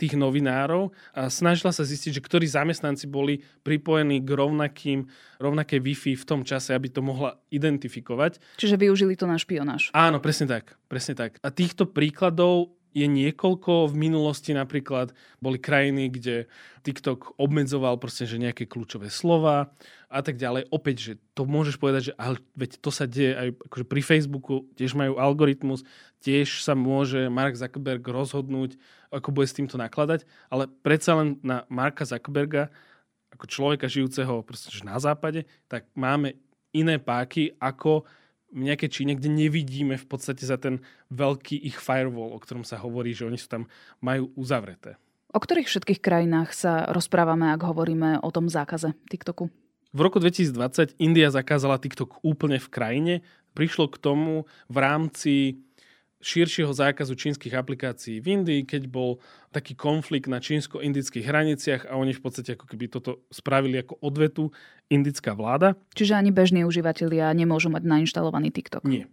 tých 0.00 0.16
novinárov 0.16 0.96
a 1.12 1.28
snažila 1.28 1.76
sa 1.76 1.84
zistiť, 1.84 2.16
že 2.16 2.24
ktorí 2.24 2.48
zamestnanci 2.48 3.04
boli 3.04 3.44
pripojení 3.60 4.24
k 4.24 4.30
rovnakým, 4.32 5.04
rovnaké 5.36 5.76
Wi-Fi 5.76 6.16
v 6.16 6.24
tom 6.24 6.40
čase, 6.40 6.72
aby 6.72 6.88
to 6.88 7.04
mohla 7.04 7.36
identifikovať. 7.52 8.40
Čiže 8.56 8.80
využili 8.80 9.12
to 9.20 9.28
na 9.28 9.36
špionáž. 9.36 9.92
Áno, 9.92 10.16
presne 10.24 10.48
tak. 10.48 10.80
Presne 10.88 11.12
tak. 11.12 11.36
A 11.44 11.52
týchto 11.52 11.84
príkladov 11.84 12.79
je 12.90 13.06
niekoľko. 13.06 13.90
V 13.90 13.94
minulosti 13.94 14.50
napríklad 14.54 15.14
boli 15.38 15.58
krajiny, 15.58 16.10
kde 16.10 16.50
TikTok 16.82 17.38
obmedzoval 17.38 18.00
proste, 18.00 18.24
že 18.26 18.40
nejaké 18.40 18.66
kľúčové 18.66 19.12
slova 19.12 19.70
a 20.10 20.20
tak 20.24 20.40
ďalej. 20.40 20.66
Opäť, 20.74 20.96
že 20.98 21.12
to 21.38 21.46
môžeš 21.46 21.78
povedať, 21.78 22.10
že 22.10 22.14
ale 22.18 22.42
veď 22.58 22.70
to 22.82 22.90
sa 22.90 23.06
deje 23.06 23.32
aj 23.36 23.48
akože 23.70 23.86
pri 23.86 24.02
Facebooku, 24.02 24.54
tiež 24.74 24.98
majú 24.98 25.20
algoritmus, 25.20 25.86
tiež 26.24 26.64
sa 26.66 26.74
môže 26.74 27.30
Mark 27.30 27.54
Zuckerberg 27.54 28.02
rozhodnúť, 28.02 28.74
ako 29.10 29.34
bude 29.34 29.46
s 29.46 29.56
týmto 29.56 29.78
nakladať, 29.78 30.26
ale 30.50 30.70
predsa 30.82 31.18
len 31.18 31.38
na 31.42 31.66
Marka 31.66 32.06
Zuckerberga, 32.06 32.70
ako 33.30 33.44
človeka 33.46 33.86
žijúceho 33.86 34.42
proste, 34.42 34.70
na 34.82 34.98
západe, 34.98 35.46
tak 35.70 35.86
máme 35.94 36.38
iné 36.70 36.98
páky, 36.98 37.54
ako 37.58 38.06
v 38.50 38.60
nejakej 38.66 38.90
Číne, 38.90 39.12
kde 39.14 39.30
nevidíme 39.30 39.94
v 39.94 40.06
podstate 40.06 40.42
za 40.42 40.58
ten 40.58 40.82
veľký 41.14 41.56
ich 41.58 41.78
firewall, 41.78 42.34
o 42.34 42.42
ktorom 42.42 42.66
sa 42.66 42.82
hovorí, 42.82 43.14
že 43.14 43.26
oni 43.26 43.38
sú 43.38 43.46
tam 43.46 43.62
majú 44.02 44.34
uzavreté. 44.34 44.98
O 45.30 45.38
ktorých 45.38 45.70
všetkých 45.70 46.02
krajinách 46.02 46.50
sa 46.50 46.72
rozprávame, 46.90 47.54
ak 47.54 47.62
hovoríme 47.62 48.18
o 48.18 48.30
tom 48.34 48.50
zákaze 48.50 48.98
TikToku? 49.06 49.46
V 49.90 50.00
roku 50.02 50.22
2020 50.22 50.98
India 51.02 51.30
zakázala 51.30 51.78
TikTok 51.78 52.22
úplne 52.22 52.62
v 52.62 52.68
krajine. 52.70 53.14
Prišlo 53.54 53.90
k 53.90 53.98
tomu 53.98 54.46
v 54.70 54.76
rámci 54.78 55.32
širšieho 56.20 56.70
zákazu 56.70 57.16
čínskych 57.16 57.56
aplikácií 57.56 58.20
v 58.20 58.40
Indii, 58.40 58.62
keď 58.68 58.86
bol 58.92 59.18
taký 59.50 59.72
konflikt 59.72 60.28
na 60.28 60.38
čínsko-indických 60.38 61.24
hraniciach 61.24 61.82
a 61.88 61.96
oni 61.96 62.12
v 62.12 62.22
podstate 62.22 62.54
ako 62.54 62.68
keby 62.68 62.92
toto 62.92 63.24
spravili 63.32 63.80
ako 63.80 63.98
odvetu 64.04 64.52
indická 64.92 65.32
vláda. 65.32 65.74
Čiže 65.96 66.20
ani 66.20 66.30
bežní 66.30 66.62
užívateľia 66.68 67.32
nemôžu 67.32 67.72
mať 67.72 67.82
nainštalovaný 67.88 68.52
TikTok? 68.52 68.84
Nie. 68.84 69.08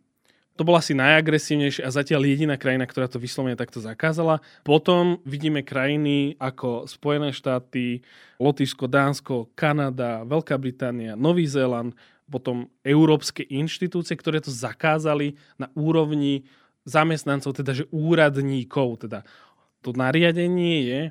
To 0.58 0.66
bola 0.66 0.82
asi 0.82 0.98
najagresívnejšia 0.98 1.86
a 1.86 1.94
zatiaľ 1.94 2.34
jediná 2.34 2.58
krajina, 2.58 2.90
ktorá 2.90 3.06
to 3.06 3.22
vyslovene 3.22 3.54
takto 3.54 3.78
zakázala. 3.78 4.42
Potom 4.66 5.22
vidíme 5.22 5.62
krajiny 5.62 6.34
ako 6.42 6.90
Spojené 6.90 7.30
štáty, 7.30 8.02
Lotyšsko, 8.42 8.90
Dánsko, 8.90 9.54
Kanada, 9.54 10.26
Veľká 10.26 10.58
Británia, 10.58 11.14
Nový 11.14 11.46
Zéland, 11.46 11.94
potom 12.26 12.68
európske 12.82 13.46
inštitúcie, 13.46 14.18
ktoré 14.18 14.42
to 14.42 14.50
zakázali 14.50 15.38
na 15.62 15.70
úrovni 15.78 16.50
zamestnancov, 16.88 17.51
teda 17.51 17.75
že 17.75 17.86
úradníkov. 17.91 19.03
Teda 19.03 19.27
to 19.84 19.91
nariadenie 19.91 20.77
je, 20.88 21.01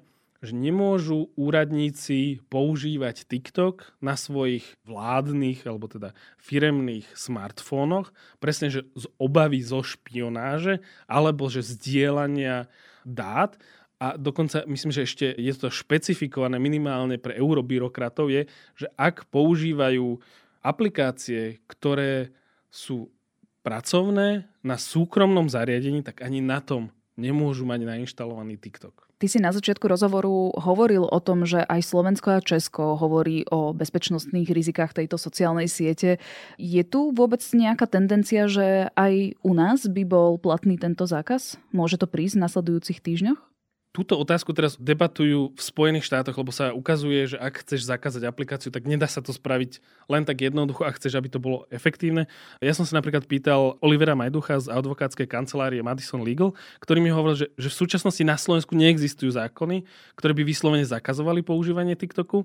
že 0.44 0.52
nemôžu 0.52 1.32
úradníci 1.34 2.44
používať 2.52 3.24
TikTok 3.28 3.96
na 4.04 4.14
svojich 4.14 4.64
vládnych 4.84 5.64
alebo 5.64 5.88
teda 5.88 6.12
firemných 6.40 7.08
smartfónoch, 7.16 8.12
presne, 8.36 8.68
že 8.68 8.84
z 8.96 9.08
obavy 9.16 9.64
zo 9.64 9.80
špionáže 9.80 10.84
alebo 11.08 11.48
že 11.48 11.64
zdieľania 11.64 12.68
dát. 13.04 13.56
A 13.96 14.20
dokonca 14.20 14.68
myslím, 14.68 14.92
že 14.92 15.08
ešte 15.08 15.26
je 15.32 15.52
to 15.56 15.72
špecifikované 15.72 16.60
minimálne 16.60 17.16
pre 17.16 17.32
eurobyrokratov 17.32 18.28
je, 18.28 18.42
že 18.76 18.92
ak 19.00 19.24
používajú 19.32 20.20
aplikácie, 20.60 21.64
ktoré 21.64 22.28
sú 22.68 23.08
pracovné 23.66 24.46
na 24.62 24.78
súkromnom 24.78 25.50
zariadení, 25.50 26.06
tak 26.06 26.22
ani 26.22 26.38
na 26.38 26.62
tom 26.62 26.94
nemôžu 27.18 27.66
mať 27.66 27.82
nainštalovaný 27.82 28.62
TikTok. 28.62 29.10
Ty 29.16 29.26
si 29.32 29.40
na 29.40 29.48
začiatku 29.48 29.88
rozhovoru 29.88 30.52
hovoril 30.60 31.08
o 31.08 31.18
tom, 31.24 31.48
že 31.48 31.64
aj 31.64 31.88
Slovensko 31.88 32.36
a 32.36 32.44
Česko 32.44 33.00
hovorí 33.00 33.48
o 33.48 33.72
bezpečnostných 33.72 34.52
rizikách 34.52 34.92
tejto 34.92 35.16
sociálnej 35.16 35.72
siete. 35.72 36.20
Je 36.60 36.84
tu 36.84 37.16
vôbec 37.16 37.40
nejaká 37.40 37.88
tendencia, 37.88 38.44
že 38.44 38.92
aj 38.92 39.40
u 39.40 39.52
nás 39.56 39.88
by 39.88 40.04
bol 40.04 40.36
platný 40.36 40.76
tento 40.76 41.08
zákaz? 41.08 41.56
Môže 41.72 41.96
to 41.96 42.04
prísť 42.04 42.36
v 42.36 42.44
nasledujúcich 42.44 43.00
týždňoch? 43.00 43.55
Túto 43.96 44.20
otázku 44.20 44.52
teraz 44.52 44.76
debatujú 44.76 45.56
v 45.56 45.60
Spojených 45.64 46.04
štátoch, 46.04 46.36
lebo 46.36 46.52
sa 46.52 46.76
ukazuje, 46.76 47.32
že 47.32 47.40
ak 47.40 47.64
chceš 47.64 47.88
zakázať 47.88 48.28
aplikáciu, 48.28 48.68
tak 48.68 48.84
nedá 48.84 49.08
sa 49.08 49.24
to 49.24 49.32
spraviť 49.32 49.80
len 50.12 50.28
tak 50.28 50.44
jednoducho, 50.44 50.84
ak 50.84 51.00
chceš, 51.00 51.16
aby 51.16 51.32
to 51.32 51.40
bolo 51.40 51.64
efektívne. 51.72 52.28
Ja 52.60 52.76
som 52.76 52.84
sa 52.84 53.00
napríklad 53.00 53.24
pýtal 53.24 53.80
Olivera 53.80 54.12
Majducha 54.12 54.60
z 54.60 54.68
advokátskej 54.68 55.24
kancelárie 55.24 55.80
Madison 55.80 56.20
Legal, 56.20 56.52
ktorý 56.84 57.00
mi 57.00 57.08
hovoril, 57.08 57.40
že, 57.40 57.46
že 57.56 57.72
v 57.72 57.78
súčasnosti 57.80 58.20
na 58.20 58.36
Slovensku 58.36 58.76
neexistujú 58.76 59.32
zákony, 59.32 59.88
ktoré 60.12 60.36
by 60.36 60.44
vyslovene 60.44 60.84
zakazovali 60.84 61.40
používanie 61.40 61.96
TikToku 61.96 62.44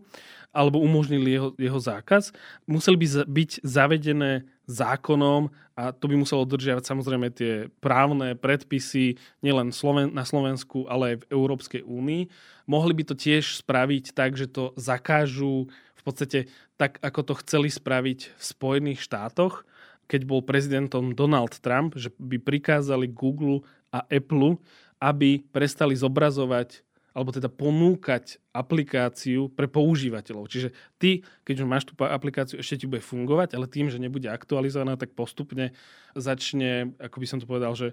alebo 0.55 0.79
umožnili 0.79 1.35
jeho, 1.35 1.51
jeho 1.59 1.79
zákaz. 1.83 2.31
Museli 2.63 2.95
by 2.95 3.27
byť 3.27 3.51
zavedené 3.67 4.47
zákonom 4.71 5.51
a 5.75 5.91
to 5.91 6.07
by 6.07 6.15
muselo 6.15 6.47
dodržiavať 6.47 6.83
samozrejme 6.87 7.27
tie 7.35 7.67
právne 7.83 8.39
predpisy 8.39 9.19
nielen 9.43 9.75
na 10.15 10.23
Slovensku, 10.23 10.87
ale 10.87 11.15
aj 11.15 11.17
v 11.21 11.29
Európskej 11.35 11.81
únii. 11.83 12.31
Mohli 12.69 12.93
by 13.01 13.03
to 13.11 13.15
tiež 13.19 13.59
spraviť 13.59 14.15
tak, 14.15 14.39
že 14.39 14.47
to 14.47 14.71
zakážu 14.79 15.67
v 15.97 16.01
podstate 16.01 16.39
tak, 16.81 16.97
ako 17.03 17.21
to 17.21 17.33
chceli 17.45 17.69
spraviť 17.69 18.19
v 18.33 18.41
Spojených 18.41 19.05
štátoch, 19.05 19.67
keď 20.09 20.21
bol 20.27 20.41
prezidentom 20.43 21.13
Donald 21.13 21.55
Trump, 21.61 21.95
že 21.95 22.11
by 22.17 22.41
prikázali 22.41 23.07
Google 23.07 23.63
a 23.93 24.03
Apple, 24.09 24.59
aby 24.99 25.45
prestali 25.53 25.95
zobrazovať 25.95 26.83
alebo 27.11 27.35
teda 27.35 27.51
ponúkať 27.51 28.39
aplikáciu 28.55 29.51
pre 29.51 29.67
používateľov. 29.67 30.47
Čiže 30.47 30.71
ty, 30.95 31.27
keď 31.43 31.55
už 31.63 31.67
máš 31.67 31.83
tú 31.83 31.93
aplikáciu, 31.99 32.59
ešte 32.59 32.83
ti 32.83 32.85
bude 32.87 33.03
fungovať, 33.03 33.55
ale 33.55 33.67
tým, 33.67 33.91
že 33.91 33.99
nebude 33.99 34.31
aktualizovaná, 34.31 34.95
tak 34.95 35.11
postupne 35.11 35.75
začne, 36.15 36.95
ako 37.03 37.17
by 37.19 37.27
som 37.27 37.39
to 37.43 37.49
povedal, 37.49 37.75
že 37.75 37.91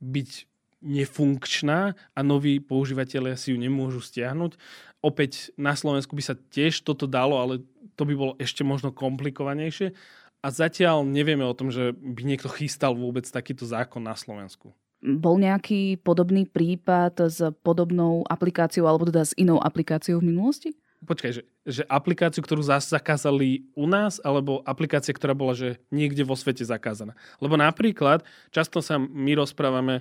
byť 0.00 0.48
nefunkčná 0.84 1.96
a 1.96 2.20
noví 2.20 2.60
používateľia 2.60 3.40
si 3.40 3.56
ju 3.56 3.58
nemôžu 3.60 4.04
stiahnuť. 4.04 4.60
Opäť 5.00 5.52
na 5.56 5.72
Slovensku 5.72 6.12
by 6.12 6.24
sa 6.24 6.36
tiež 6.36 6.84
toto 6.84 7.08
dalo, 7.08 7.40
ale 7.40 7.64
to 7.96 8.04
by 8.04 8.12
bolo 8.12 8.32
ešte 8.36 8.60
možno 8.60 8.92
komplikovanejšie. 8.92 9.96
A 10.44 10.52
zatiaľ 10.52 11.08
nevieme 11.08 11.44
o 11.48 11.56
tom, 11.56 11.72
že 11.72 11.96
by 11.96 12.20
niekto 12.20 12.52
chystal 12.52 12.92
vôbec 12.92 13.24
takýto 13.24 13.64
zákon 13.64 14.04
na 14.04 14.12
Slovensku. 14.12 14.76
Bol 15.04 15.36
nejaký 15.36 16.00
podobný 16.00 16.48
prípad 16.48 17.28
s 17.28 17.44
podobnou 17.60 18.24
aplikáciou 18.24 18.88
alebo 18.88 19.04
teda 19.04 19.28
s 19.28 19.36
inou 19.36 19.60
aplikáciou 19.60 20.24
v 20.24 20.32
minulosti? 20.32 20.72
Počkaj, 21.04 21.32
že, 21.36 21.42
že 21.68 21.82
aplikáciu, 21.84 22.40
ktorú 22.40 22.64
zakázali 22.64 23.68
u 23.76 23.84
nás, 23.84 24.16
alebo 24.24 24.64
aplikácia, 24.64 25.12
ktorá 25.12 25.36
bola 25.36 25.52
že 25.52 25.76
niekde 25.92 26.24
vo 26.24 26.32
svete 26.32 26.64
zakázaná. 26.64 27.12
Lebo 27.44 27.60
napríklad, 27.60 28.24
často 28.48 28.80
sa 28.80 28.96
my 28.96 29.36
rozprávame, 29.36 30.00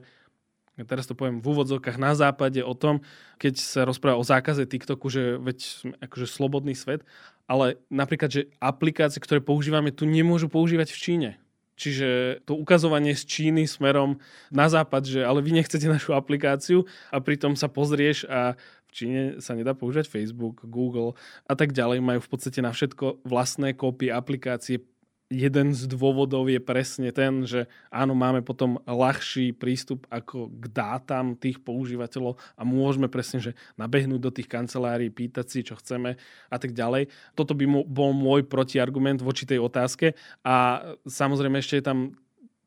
teraz 0.88 1.04
to 1.04 1.14
poviem 1.14 1.44
v 1.44 1.50
úvodzovkách 1.52 2.00
na 2.00 2.16
západe 2.16 2.64
o 2.64 2.72
tom, 2.72 3.04
keď 3.38 3.60
sa 3.60 3.82
rozpráva 3.84 4.16
o 4.16 4.26
zákaze 4.26 4.64
TikToku, 4.64 5.12
že 5.12 5.36
veď 5.38 5.58
sme 5.60 5.94
akože 6.00 6.26
slobodný 6.32 6.74
svet, 6.74 7.04
ale 7.46 7.76
napríklad, 7.92 8.32
že 8.32 8.42
aplikácie, 8.64 9.20
ktoré 9.20 9.44
používame 9.44 9.92
tu, 9.92 10.08
nemôžu 10.08 10.48
používať 10.48 10.96
v 10.96 11.02
Číne. 11.04 11.30
Čiže 11.74 12.40
to 12.46 12.54
ukazovanie 12.54 13.18
z 13.18 13.24
Číny 13.26 13.66
smerom 13.66 14.22
na 14.54 14.70
západ, 14.70 15.10
že 15.10 15.22
ale 15.26 15.42
vy 15.42 15.58
nechcete 15.58 15.90
našu 15.90 16.14
aplikáciu 16.14 16.86
a 17.10 17.18
pritom 17.18 17.58
sa 17.58 17.66
pozrieš 17.66 18.30
a 18.30 18.54
v 18.86 18.92
Číne 18.94 19.22
sa 19.42 19.58
nedá 19.58 19.74
používať 19.74 20.06
Facebook, 20.06 20.62
Google 20.70 21.18
a 21.50 21.58
tak 21.58 21.74
ďalej. 21.74 21.98
Majú 22.06 22.20
v 22.22 22.30
podstate 22.30 22.62
na 22.62 22.70
všetko 22.70 23.26
vlastné 23.26 23.74
kópie 23.74 24.14
aplikácie. 24.14 24.86
Jeden 25.34 25.74
z 25.74 25.90
dôvodov 25.90 26.46
je 26.46 26.62
presne 26.62 27.10
ten, 27.10 27.42
že 27.50 27.66
áno, 27.90 28.14
máme 28.14 28.46
potom 28.46 28.78
ľahší 28.86 29.58
prístup 29.58 30.06
ako 30.14 30.54
k 30.54 30.70
dátam 30.70 31.34
tých 31.34 31.58
používateľov 31.66 32.38
a 32.54 32.62
môžeme 32.62 33.10
presne, 33.10 33.42
že 33.42 33.52
nabehnúť 33.82 34.22
do 34.22 34.32
tých 34.32 34.46
kancelárií, 34.46 35.10
pýtať 35.10 35.46
si, 35.50 35.60
čo 35.66 35.74
chceme 35.82 36.22
a 36.54 36.58
tak 36.62 36.78
ďalej. 36.78 37.10
Toto 37.34 37.58
by 37.58 37.66
bol 37.90 38.14
môj 38.14 38.46
protiargument 38.46 39.26
voči 39.26 39.50
tej 39.50 39.58
otázke 39.58 40.14
a 40.46 40.86
samozrejme 41.10 41.58
ešte 41.58 41.82
je 41.82 41.86
tam 41.86 42.00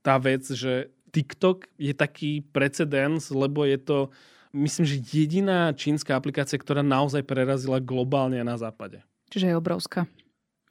tá 0.02 0.18
vec, 0.18 0.42
že 0.42 0.90
TikTok 1.14 1.70
je 1.78 1.94
taký 1.94 2.42
precedens, 2.50 3.30
lebo 3.30 3.62
je 3.62 3.78
to 3.78 3.98
myslím, 4.56 4.84
že 4.88 5.02
jediná 5.12 5.70
čínska 5.76 6.16
aplikácia, 6.16 6.56
ktorá 6.56 6.80
naozaj 6.80 7.22
prerazila 7.22 7.78
globálne 7.78 8.40
na 8.42 8.56
západe. 8.56 9.04
Čiže 9.30 9.52
je 9.52 9.56
obrovská. 9.58 10.08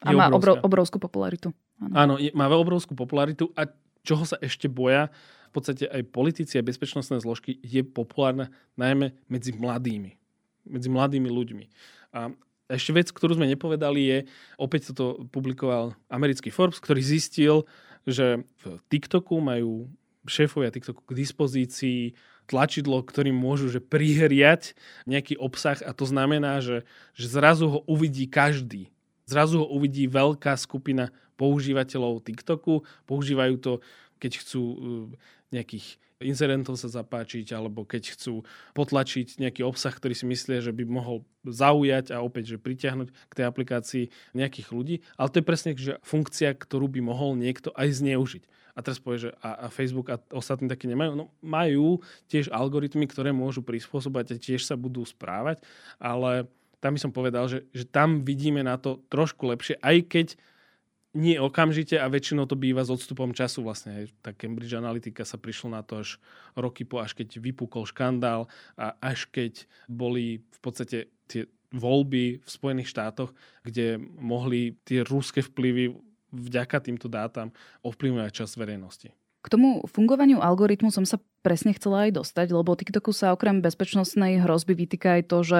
A 0.05 0.13
má 0.13 0.29
obrovská. 0.29 0.61
obrovskú 0.61 0.97
popularitu. 1.01 1.49
Áno, 1.91 2.15
má 2.31 2.45
obrovskú 2.51 2.95
popularitu 2.95 3.51
a 3.55 3.67
čoho 4.05 4.23
sa 4.23 4.39
ešte 4.39 4.71
boja, 4.71 5.11
v 5.49 5.63
podstate 5.63 5.87
aj 5.87 6.11
politici 6.11 6.59
a 6.59 6.67
bezpečnostné 6.67 7.23
zložky 7.23 7.55
je 7.63 7.79
populárna 7.83 8.51
najmä 8.75 9.15
medzi 9.31 9.55
mladými. 9.55 10.19
Medzi 10.67 10.89
mladými 10.91 11.31
ľuďmi. 11.31 11.65
A 12.11 12.35
ešte 12.67 12.91
vec, 12.91 13.07
ktorú 13.13 13.39
sme 13.39 13.47
nepovedali 13.47 14.01
je, 14.03 14.17
opäť 14.59 14.91
toto 14.91 15.23
publikoval 15.31 15.95
americký 16.11 16.51
Forbes, 16.51 16.81
ktorý 16.81 16.99
zistil, 16.99 17.55
že 18.03 18.43
v 18.61 18.63
TikToku 18.91 19.37
majú 19.39 19.87
šéfovia 20.25 20.73
TikToku 20.73 21.05
k 21.05 21.17
dispozícii 21.17 22.17
tlačidlo, 22.45 23.01
ktorým 23.01 23.33
môžu 23.33 23.69
že 23.69 23.81
prihriať 23.81 24.77
nejaký 25.09 25.37
obsah 25.37 25.81
a 25.81 25.93
to 25.93 26.05
znamená, 26.05 26.61
že, 26.61 26.85
že 27.17 27.29
zrazu 27.29 27.69
ho 27.69 27.79
uvidí 27.89 28.29
každý. 28.29 28.93
Zrazu 29.25 29.65
ho 29.65 29.67
uvidí 29.69 30.05
veľká 30.05 30.53
skupina 30.53 31.09
používateľov 31.35 32.23
TikToku, 32.23 32.83
používajú 33.07 33.55
to, 33.59 33.73
keď 34.19 34.31
chcú 34.41 34.61
uh, 34.63 34.77
nejakých 35.51 35.99
incidentov 36.23 36.79
sa 36.79 36.87
zapáčiť, 36.87 37.51
alebo 37.51 37.83
keď 37.83 38.15
chcú 38.15 38.47
potlačiť 38.71 39.35
nejaký 39.35 39.67
obsah, 39.67 39.91
ktorý 39.91 40.15
si 40.15 40.23
myslia, 40.23 40.63
že 40.63 40.71
by 40.71 40.87
mohol 40.87 41.27
zaujať 41.43 42.15
a 42.15 42.23
opäť, 42.23 42.55
že 42.55 42.63
pritiahnuť 42.63 43.11
k 43.11 43.35
tej 43.35 43.45
aplikácii 43.45 44.03
nejakých 44.31 44.67
ľudí. 44.71 44.95
Ale 45.19 45.27
to 45.27 45.43
je 45.43 45.45
presne 45.45 45.71
že 45.75 45.99
funkcia, 46.07 46.55
ktorú 46.55 46.87
by 46.87 47.03
mohol 47.03 47.35
niekto 47.35 47.75
aj 47.75 47.99
zneužiť. 47.99 48.43
A 48.75 48.83
teraz 48.83 48.99
povie, 48.99 49.27
že 49.27 49.31
a, 49.39 49.67
a 49.67 49.71
Facebook 49.71 50.11
a 50.11 50.19
ostatní 50.35 50.67
taky 50.67 50.87
nemajú. 50.91 51.15
No 51.15 51.31
majú 51.39 52.03
tiež 52.27 52.51
algoritmy, 52.51 53.07
ktoré 53.07 53.31
môžu 53.31 53.63
prispôsobať 53.63 54.35
a 54.35 54.39
tiež 54.39 54.67
sa 54.67 54.75
budú 54.75 55.03
správať, 55.03 55.63
ale 55.99 56.47
tam 56.83 56.95
by 56.95 56.99
som 56.99 57.11
povedal, 57.15 57.47
že, 57.47 57.63
že 57.71 57.87
tam 57.87 58.23
vidíme 58.27 58.61
na 58.63 58.75
to 58.75 58.99
trošku 59.07 59.47
lepšie, 59.47 59.79
aj 59.79 59.97
keď 60.11 60.27
nie 61.15 61.39
okamžite 61.39 61.95
a 61.95 62.11
väčšinou 62.11 62.43
to 62.45 62.59
býva 62.59 62.83
s 62.83 62.91
odstupom 62.91 63.31
času. 63.31 63.63
Vlastne 63.63 64.11
tá 64.19 64.35
Cambridge 64.35 64.75
Analytica 64.75 65.23
sa 65.23 65.39
prišlo 65.39 65.71
na 65.71 65.81
to 65.81 66.03
až 66.03 66.19
roky 66.59 66.83
po, 66.83 66.99
až 66.99 67.15
keď 67.15 67.39
vypukol 67.39 67.87
škandál 67.87 68.51
a 68.75 68.99
až 68.99 69.31
keď 69.31 69.63
boli 69.87 70.43
v 70.43 70.59
podstate 70.59 71.09
tie 71.25 71.47
voľby 71.71 72.43
v 72.43 72.49
Spojených 72.49 72.91
štátoch, 72.91 73.31
kde 73.63 73.97
mohli 74.19 74.75
tie 74.83 75.01
rúske 75.07 75.39
vplyvy 75.39 75.95
vďaka 76.35 76.83
týmto 76.83 77.07
dátam 77.07 77.55
ovplyvňovať 77.87 78.31
čas 78.31 78.59
verejnosti. 78.59 79.15
K 79.15 79.47
tomu 79.47 79.87
fungovaniu 79.87 80.43
algoritmu 80.43 80.91
som 80.91 81.07
sa 81.07 81.21
presne 81.45 81.77
chcela 81.77 82.09
aj 82.09 82.17
dostať, 82.17 82.47
lebo 82.49 82.73
TikToku 82.73 83.13
sa 83.13 83.29
okrem 83.37 83.61
bezpečnostnej 83.61 84.41
hrozby 84.41 84.73
vytýka 84.73 85.21
aj 85.21 85.23
to, 85.29 85.37
že 85.45 85.59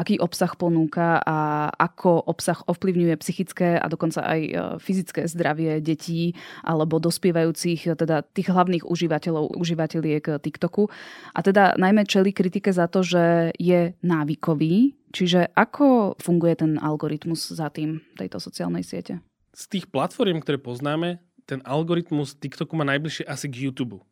aký 0.00 0.16
obsah 0.16 0.56
ponúka 0.56 1.20
a 1.20 1.68
ako 1.76 2.24
obsah 2.24 2.56
ovplyvňuje 2.64 3.20
psychické 3.20 3.76
a 3.76 3.84
dokonca 3.92 4.24
aj 4.24 4.40
e, 4.40 4.52
fyzické 4.80 5.28
zdravie 5.28 5.84
detí 5.84 6.32
alebo 6.64 6.96
dospievajúcich, 6.96 7.92
teda 7.92 8.24
tých 8.24 8.48
hlavných 8.48 8.88
užívateľov, 8.88 9.60
užívateľiek 9.60 10.40
TikToku. 10.40 10.88
A 11.36 11.44
teda 11.44 11.76
najmä 11.76 12.08
čeli 12.08 12.32
kritike 12.32 12.72
za 12.72 12.88
to, 12.88 13.04
že 13.04 13.52
je 13.60 13.92
návykový, 14.00 14.96
čiže 15.12 15.52
ako 15.52 16.16
funguje 16.16 16.56
ten 16.56 16.72
algoritmus 16.80 17.52
za 17.52 17.68
tým 17.68 18.00
tejto 18.16 18.40
sociálnej 18.40 18.80
siete? 18.80 19.20
Z 19.52 19.68
tých 19.68 19.86
platform, 19.92 20.40
ktoré 20.40 20.56
poznáme, 20.56 21.20
ten 21.46 21.62
algoritmus 21.62 22.34
TikToku 22.34 22.74
má 22.74 22.84
najbližšie 22.84 23.24
asi 23.24 23.46
k 23.46 23.70
YouTube. 23.70 24.02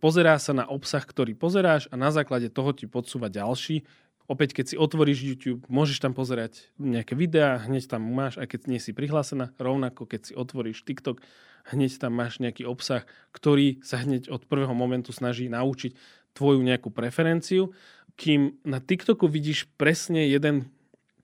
Pozerá 0.00 0.40
sa 0.40 0.56
na 0.56 0.64
obsah, 0.64 1.04
ktorý 1.04 1.36
pozeráš 1.36 1.84
a 1.92 1.96
na 2.00 2.08
základe 2.08 2.48
toho 2.48 2.72
ti 2.72 2.88
podsúva 2.88 3.28
ďalší. 3.28 3.84
Opäť, 4.32 4.56
keď 4.56 4.66
si 4.72 4.76
otvoríš 4.80 5.20
YouTube, 5.20 5.68
môžeš 5.68 6.00
tam 6.00 6.16
pozerať 6.16 6.72
nejaké 6.80 7.12
videá, 7.12 7.60
hneď 7.60 7.84
tam 7.90 8.08
máš, 8.08 8.40
aj 8.40 8.48
keď 8.56 8.60
nie 8.70 8.80
si 8.80 8.96
prihlásená. 8.96 9.52
Rovnako, 9.60 10.08
keď 10.08 10.20
si 10.30 10.32
otvoríš 10.32 10.88
TikTok, 10.88 11.20
hneď 11.68 12.00
tam 12.00 12.16
máš 12.16 12.40
nejaký 12.40 12.64
obsah, 12.64 13.04
ktorý 13.36 13.84
sa 13.84 14.00
hneď 14.00 14.32
od 14.32 14.48
prvého 14.48 14.72
momentu 14.72 15.12
snaží 15.12 15.52
naučiť 15.52 15.92
tvoju 16.32 16.64
nejakú 16.64 16.88
preferenciu. 16.88 17.76
Kým 18.16 18.56
na 18.64 18.80
TikToku 18.80 19.28
vidíš 19.28 19.68
presne 19.76 20.30
jeden 20.30 20.72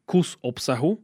kus 0.04 0.36
obsahu, 0.44 1.00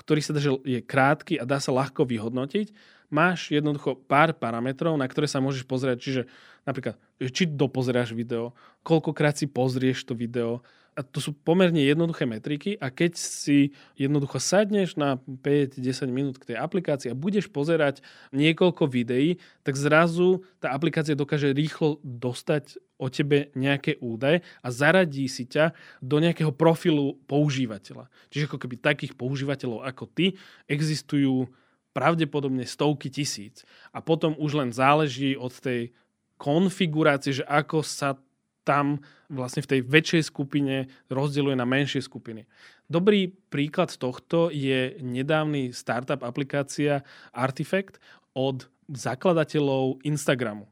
ktorý 0.00 0.20
sa 0.24 0.32
že 0.40 0.56
je 0.64 0.80
krátky 0.80 1.36
a 1.36 1.44
dá 1.44 1.60
sa 1.60 1.76
ľahko 1.76 2.08
vyhodnotiť 2.08 2.72
máš 3.10 3.50
jednoducho 3.50 3.98
pár 4.08 4.32
parametrov, 4.32 4.96
na 4.96 5.04
ktoré 5.04 5.26
sa 5.26 5.42
môžeš 5.42 5.66
pozrieť, 5.66 5.98
čiže 6.00 6.22
napríklad, 6.64 6.96
či 7.18 7.44
dopozeráš 7.44 8.14
video, 8.14 8.56
koľkokrát 8.86 9.36
si 9.36 9.50
pozrieš 9.50 10.06
to 10.06 10.14
video, 10.14 10.62
a 10.98 11.06
to 11.06 11.22
sú 11.22 11.30
pomerne 11.32 11.80
jednoduché 11.80 12.26
metriky 12.26 12.74
a 12.76 12.90
keď 12.90 13.14
si 13.14 13.72
jednoducho 13.94 14.42
sadneš 14.42 14.98
na 14.98 15.16
5-10 15.22 15.80
minút 16.10 16.36
k 16.42 16.52
tej 16.52 16.56
aplikácii 16.58 17.08
a 17.14 17.18
budeš 17.18 17.46
pozerať 17.46 18.02
niekoľko 18.34 18.90
videí, 18.90 19.38
tak 19.62 19.78
zrazu 19.78 20.42
tá 20.58 20.74
aplikácia 20.74 21.14
dokáže 21.14 21.54
rýchlo 21.54 22.02
dostať 22.02 22.82
o 23.00 23.06
tebe 23.08 23.48
nejaké 23.56 23.96
údaje 24.02 24.44
a 24.60 24.68
zaradí 24.68 25.24
si 25.30 25.48
ťa 25.48 25.72
do 26.04 26.20
nejakého 26.20 26.52
profilu 26.52 27.16
používateľa. 27.24 28.10
Čiže 28.28 28.50
ako 28.50 28.58
keby 28.60 28.76
takých 28.76 29.16
používateľov 29.16 29.86
ako 29.86 30.04
ty 30.10 30.36
existujú 30.68 31.48
pravdepodobne 31.90 32.62
stovky 32.62 33.10
tisíc. 33.10 33.66
A 33.90 33.98
potom 33.98 34.38
už 34.38 34.54
len 34.54 34.70
záleží 34.70 35.34
od 35.34 35.50
tej 35.58 35.90
konfigurácie, 36.38 37.42
že 37.42 37.44
ako 37.44 37.82
sa 37.82 38.16
tam 38.62 39.02
vlastne 39.26 39.66
v 39.66 39.70
tej 39.76 39.80
väčšej 39.82 40.22
skupine 40.30 40.86
rozdeľuje 41.10 41.56
na 41.58 41.66
menšie 41.66 41.98
skupiny. 41.98 42.46
Dobrý 42.86 43.34
príklad 43.50 43.90
tohto 43.98 44.54
je 44.54 44.94
nedávny 45.02 45.74
startup 45.74 46.22
aplikácia 46.22 47.02
Artifact 47.34 47.98
od 48.30 48.70
zakladateľov 48.86 50.06
Instagramu. 50.06 50.69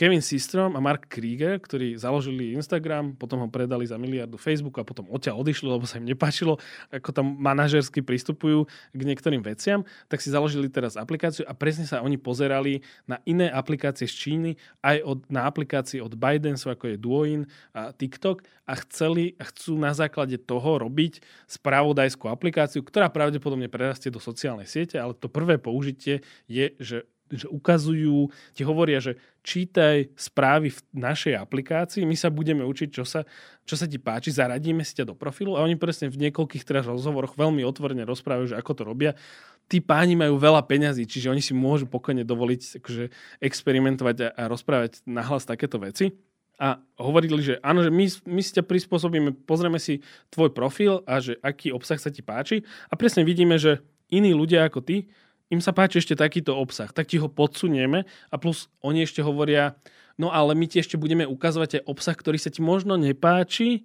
Kevin 0.00 0.24
Systrom 0.24 0.72
a 0.72 0.80
Mark 0.80 1.12
Krieger, 1.12 1.60
ktorí 1.60 1.92
založili 2.00 2.56
Instagram, 2.56 3.12
potom 3.20 3.44
ho 3.44 3.52
predali 3.52 3.84
za 3.84 4.00
miliardu 4.00 4.40
Facebook 4.40 4.80
a 4.80 4.88
potom 4.88 5.04
odtiaľ 5.12 5.44
odišli, 5.44 5.68
lebo 5.68 5.84
sa 5.84 6.00
im 6.00 6.08
nepáčilo, 6.08 6.56
ako 6.88 7.12
tam 7.12 7.36
manažersky 7.36 8.00
pristupujú 8.00 8.64
k 8.96 9.00
niektorým 9.04 9.44
veciam, 9.44 9.84
tak 10.08 10.24
si 10.24 10.32
založili 10.32 10.72
teraz 10.72 10.96
aplikáciu 10.96 11.44
a 11.44 11.52
presne 11.52 11.84
sa 11.84 12.00
oni 12.00 12.16
pozerali 12.16 12.80
na 13.04 13.20
iné 13.28 13.52
aplikácie 13.52 14.08
z 14.08 14.14
Číny, 14.16 14.50
aj 14.80 15.04
od, 15.04 15.18
na 15.28 15.44
aplikácie 15.44 16.00
od 16.00 16.16
Bidensu, 16.16 16.72
ako 16.72 16.96
je 16.96 16.96
Duoin 16.96 17.40
a 17.76 17.92
TikTok 17.92 18.40
a 18.64 18.80
chceli 18.80 19.36
a 19.36 19.44
chcú 19.52 19.76
na 19.76 19.92
základe 19.92 20.40
toho 20.40 20.80
robiť 20.80 21.20
spravodajskú 21.44 22.24
aplikáciu, 22.32 22.80
ktorá 22.80 23.12
pravdepodobne 23.12 23.68
prerastie 23.68 24.08
do 24.08 24.16
sociálnej 24.16 24.64
siete, 24.64 24.96
ale 24.96 25.12
to 25.12 25.28
prvé 25.28 25.60
použitie 25.60 26.24
je, 26.48 26.72
že 26.80 27.04
že 27.30 27.46
ukazujú, 27.46 28.28
ti 28.52 28.62
hovoria, 28.66 28.98
že 28.98 29.16
čítaj 29.40 30.12
správy 30.18 30.74
v 30.74 30.80
našej 30.92 31.38
aplikácii, 31.38 32.02
my 32.04 32.16
sa 32.18 32.28
budeme 32.28 32.66
učiť, 32.66 32.88
čo 32.90 33.06
sa, 33.06 33.22
čo 33.64 33.78
sa 33.78 33.86
ti 33.86 33.96
páči, 33.96 34.34
zaradíme 34.34 34.82
si 34.82 34.98
ťa 34.98 35.08
do 35.08 35.14
profilu 35.14 35.54
a 35.56 35.64
oni 35.64 35.78
presne 35.78 36.10
v 36.10 36.28
niekoľkých 36.28 36.66
teraz 36.66 36.84
rozhovoroch 36.90 37.38
veľmi 37.38 37.62
otvorene 37.64 38.02
rozprávajú, 38.04 38.52
že 38.52 38.58
ako 38.58 38.72
to 38.74 38.82
robia. 38.82 39.12
Tí 39.70 39.78
páni 39.78 40.18
majú 40.18 40.34
veľa 40.36 40.66
peňazí, 40.66 41.06
čiže 41.06 41.30
oni 41.30 41.38
si 41.38 41.54
môžu 41.54 41.86
pokojne 41.86 42.26
dovoliť 42.26 42.82
akože, 42.82 43.04
experimentovať 43.38 44.16
a, 44.26 44.28
a 44.34 44.42
rozprávať 44.50 45.06
nahlas 45.06 45.46
takéto 45.46 45.78
veci. 45.78 46.10
A 46.60 46.76
hovorili, 47.00 47.40
že 47.40 47.56
áno, 47.64 47.80
že 47.80 47.88
my, 47.88 48.04
my 48.36 48.42
si 48.44 48.52
ťa 48.52 48.68
prispôsobíme, 48.68 49.32
pozrieme 49.48 49.80
si 49.80 50.04
tvoj 50.28 50.52
profil 50.52 51.00
a 51.08 51.16
že 51.16 51.40
aký 51.40 51.72
obsah 51.72 51.96
sa 51.96 52.12
ti 52.12 52.20
páči 52.20 52.60
a 52.92 53.00
presne 53.00 53.24
vidíme, 53.24 53.56
že 53.56 53.80
iní 54.12 54.36
ľudia 54.36 54.68
ako 54.68 54.84
ty 54.84 55.08
im 55.50 55.60
sa 55.60 55.74
páči 55.74 55.98
ešte 55.98 56.14
takýto 56.14 56.54
obsah, 56.54 56.88
tak 56.94 57.10
ti 57.10 57.18
ho 57.18 57.26
podsunieme 57.26 58.06
a 58.30 58.34
plus 58.38 58.70
oni 58.80 59.02
ešte 59.04 59.20
hovoria, 59.20 59.74
no 60.14 60.30
ale 60.30 60.54
my 60.54 60.70
ti 60.70 60.78
ešte 60.78 60.94
budeme 60.94 61.26
ukazovať 61.26 61.82
aj 61.82 61.86
obsah, 61.90 62.16
ktorý 62.16 62.38
sa 62.38 62.54
ti 62.54 62.62
možno 62.62 62.94
nepáči, 62.94 63.84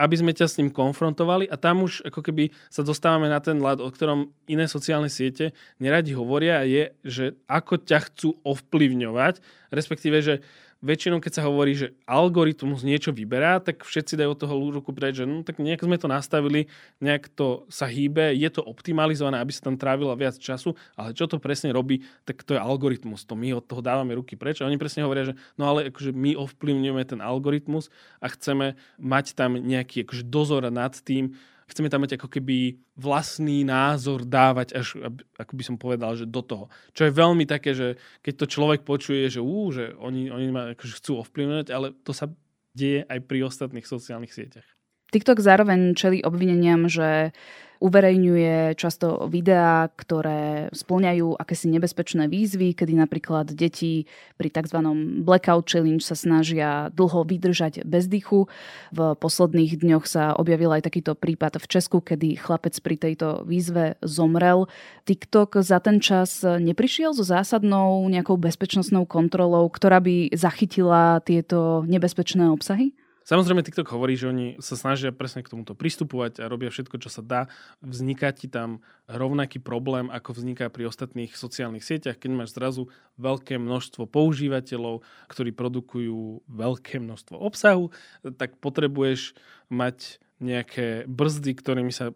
aby 0.00 0.14
sme 0.18 0.32
ťa 0.34 0.46
s 0.50 0.58
ním 0.58 0.74
konfrontovali. 0.74 1.46
A 1.46 1.54
tam 1.54 1.86
už 1.86 2.02
ako 2.02 2.26
keby 2.26 2.50
sa 2.66 2.82
dostávame 2.82 3.30
na 3.30 3.38
ten 3.38 3.62
ľad, 3.62 3.78
o 3.78 3.86
ktorom 3.86 4.34
iné 4.50 4.66
sociálne 4.66 5.06
siete 5.06 5.54
neradi 5.78 6.16
hovoria, 6.16 6.66
je, 6.66 6.90
že 7.06 7.24
ako 7.46 7.86
ťa 7.86 7.98
chcú 8.10 8.28
ovplyvňovať, 8.42 9.38
respektíve, 9.70 10.18
že 10.18 10.34
väčšinou, 10.82 11.22
keď 11.22 11.32
sa 11.38 11.46
hovorí, 11.46 11.78
že 11.78 11.94
algoritmus 12.04 12.82
niečo 12.82 13.14
vyberá, 13.14 13.62
tak 13.62 13.86
všetci 13.86 14.18
dajú 14.18 14.34
od 14.34 14.40
toho 14.42 14.54
ruku 14.74 14.90
preč, 14.90 15.22
že 15.22 15.26
no 15.30 15.46
tak 15.46 15.62
nejak 15.62 15.86
sme 15.86 15.96
to 15.96 16.10
nastavili, 16.10 16.66
nejak 16.98 17.30
to 17.32 17.64
sa 17.70 17.86
hýbe, 17.86 18.34
je 18.34 18.50
to 18.50 18.66
optimalizované, 18.66 19.38
aby 19.38 19.54
sa 19.54 19.70
tam 19.70 19.78
trávilo 19.78 20.10
viac 20.18 20.34
času, 20.36 20.74
ale 20.98 21.14
čo 21.14 21.30
to 21.30 21.38
presne 21.38 21.70
robí, 21.70 22.02
tak 22.26 22.42
to 22.42 22.58
je 22.58 22.60
algoritmus. 22.60 23.22
To 23.30 23.38
my 23.38 23.54
od 23.54 23.64
toho 23.64 23.80
dávame 23.80 24.18
ruky 24.18 24.34
preč. 24.34 24.58
A 24.60 24.66
oni 24.66 24.76
presne 24.76 25.06
hovoria, 25.06 25.32
že 25.32 25.38
no 25.54 25.70
ale 25.70 25.88
akože 25.94 26.10
my 26.10 26.34
ovplyvňujeme 26.34 27.02
ten 27.06 27.22
algoritmus 27.22 27.88
a 28.18 28.26
chceme 28.28 28.74
mať 28.98 29.38
tam 29.38 29.54
nejaký 29.54 30.02
akože 30.02 30.26
dozor 30.26 30.66
nad 30.68 30.92
tým, 30.98 31.38
chceme 31.68 31.90
tam 31.92 32.02
mať 32.06 32.18
ako 32.18 32.28
keby 32.28 32.78
vlastný 32.96 33.62
názor 33.62 34.26
dávať 34.26 34.78
až, 34.78 34.98
ako 35.38 35.52
by 35.54 35.62
som 35.62 35.76
povedal, 35.78 36.14
že 36.14 36.26
do 36.26 36.42
toho. 36.42 36.70
Čo 36.96 37.08
je 37.08 37.12
veľmi 37.12 37.44
také, 37.46 37.74
že 37.76 37.98
keď 38.22 38.34
to 38.42 38.46
človek 38.46 38.80
počuje, 38.82 39.28
že, 39.30 39.42
ú, 39.42 39.70
že 39.70 39.94
oni, 39.98 40.30
oni 40.30 40.46
ma 40.50 40.62
akože 40.74 40.98
chcú 40.98 41.22
ovplyvňovať, 41.22 41.66
ale 41.70 41.96
to 42.02 42.12
sa 42.14 42.30
deje 42.72 43.04
aj 43.06 43.18
pri 43.28 43.44
ostatných 43.46 43.84
sociálnych 43.84 44.32
sieťach. 44.32 44.66
TikTok 45.12 45.44
zároveň 45.44 45.92
čeli 45.92 46.24
obvineniam, 46.24 46.88
že 46.88 47.36
uverejňuje 47.82 48.78
často 48.78 49.26
videá, 49.26 49.90
ktoré 49.90 50.70
splňajú 50.70 51.34
akési 51.34 51.66
nebezpečné 51.74 52.30
výzvy, 52.30 52.78
kedy 52.78 52.94
napríklad 52.94 53.50
deti 53.50 54.06
pri 54.38 54.54
tzv. 54.54 54.78
blackout 55.26 55.66
challenge 55.66 56.06
sa 56.06 56.14
snažia 56.14 56.94
dlho 56.94 57.26
vydržať 57.26 57.82
bez 57.82 58.06
dychu. 58.06 58.46
V 58.94 59.18
posledných 59.18 59.82
dňoch 59.82 60.06
sa 60.06 60.38
objavil 60.38 60.70
aj 60.78 60.86
takýto 60.86 61.18
prípad 61.18 61.58
v 61.58 61.66
Česku, 61.66 61.98
kedy 61.98 62.38
chlapec 62.38 62.78
pri 62.78 62.94
tejto 62.94 63.42
výzve 63.42 63.98
zomrel. 64.06 64.70
TikTok 65.02 65.58
za 65.58 65.82
ten 65.82 65.98
čas 65.98 66.46
neprišiel 66.46 67.10
so 67.10 67.26
zásadnou 67.26 68.06
nejakou 68.06 68.38
bezpečnostnou 68.38 69.10
kontrolou, 69.10 69.66
ktorá 69.66 69.98
by 69.98 70.30
zachytila 70.30 71.18
tieto 71.26 71.82
nebezpečné 71.90 72.46
obsahy? 72.46 72.94
Samozrejme, 73.32 73.64
TikTok 73.64 73.88
hovorí, 73.96 74.12
že 74.12 74.28
oni 74.28 74.60
sa 74.60 74.76
snažia 74.76 75.08
presne 75.08 75.40
k 75.40 75.48
tomuto 75.48 75.72
pristupovať 75.72 76.44
a 76.44 76.52
robia 76.52 76.68
všetko, 76.68 77.00
čo 77.00 77.08
sa 77.08 77.24
dá. 77.24 77.48
Vzniká 77.80 78.28
ti 78.28 78.44
tam 78.44 78.84
rovnaký 79.08 79.56
problém, 79.56 80.12
ako 80.12 80.36
vzniká 80.36 80.68
pri 80.68 80.92
ostatných 80.92 81.32
sociálnych 81.32 81.80
sieťach, 81.80 82.20
keď 82.20 82.28
máš 82.28 82.52
zrazu 82.52 82.92
veľké 83.16 83.56
množstvo 83.56 84.04
používateľov, 84.04 85.00
ktorí 85.32 85.48
produkujú 85.56 86.44
veľké 86.44 87.00
množstvo 87.00 87.40
obsahu, 87.40 87.88
tak 88.36 88.60
potrebuješ 88.60 89.32
mať 89.72 90.20
nejaké 90.36 91.08
brzdy, 91.08 91.56
ktorými 91.56 91.88
sa 91.88 92.12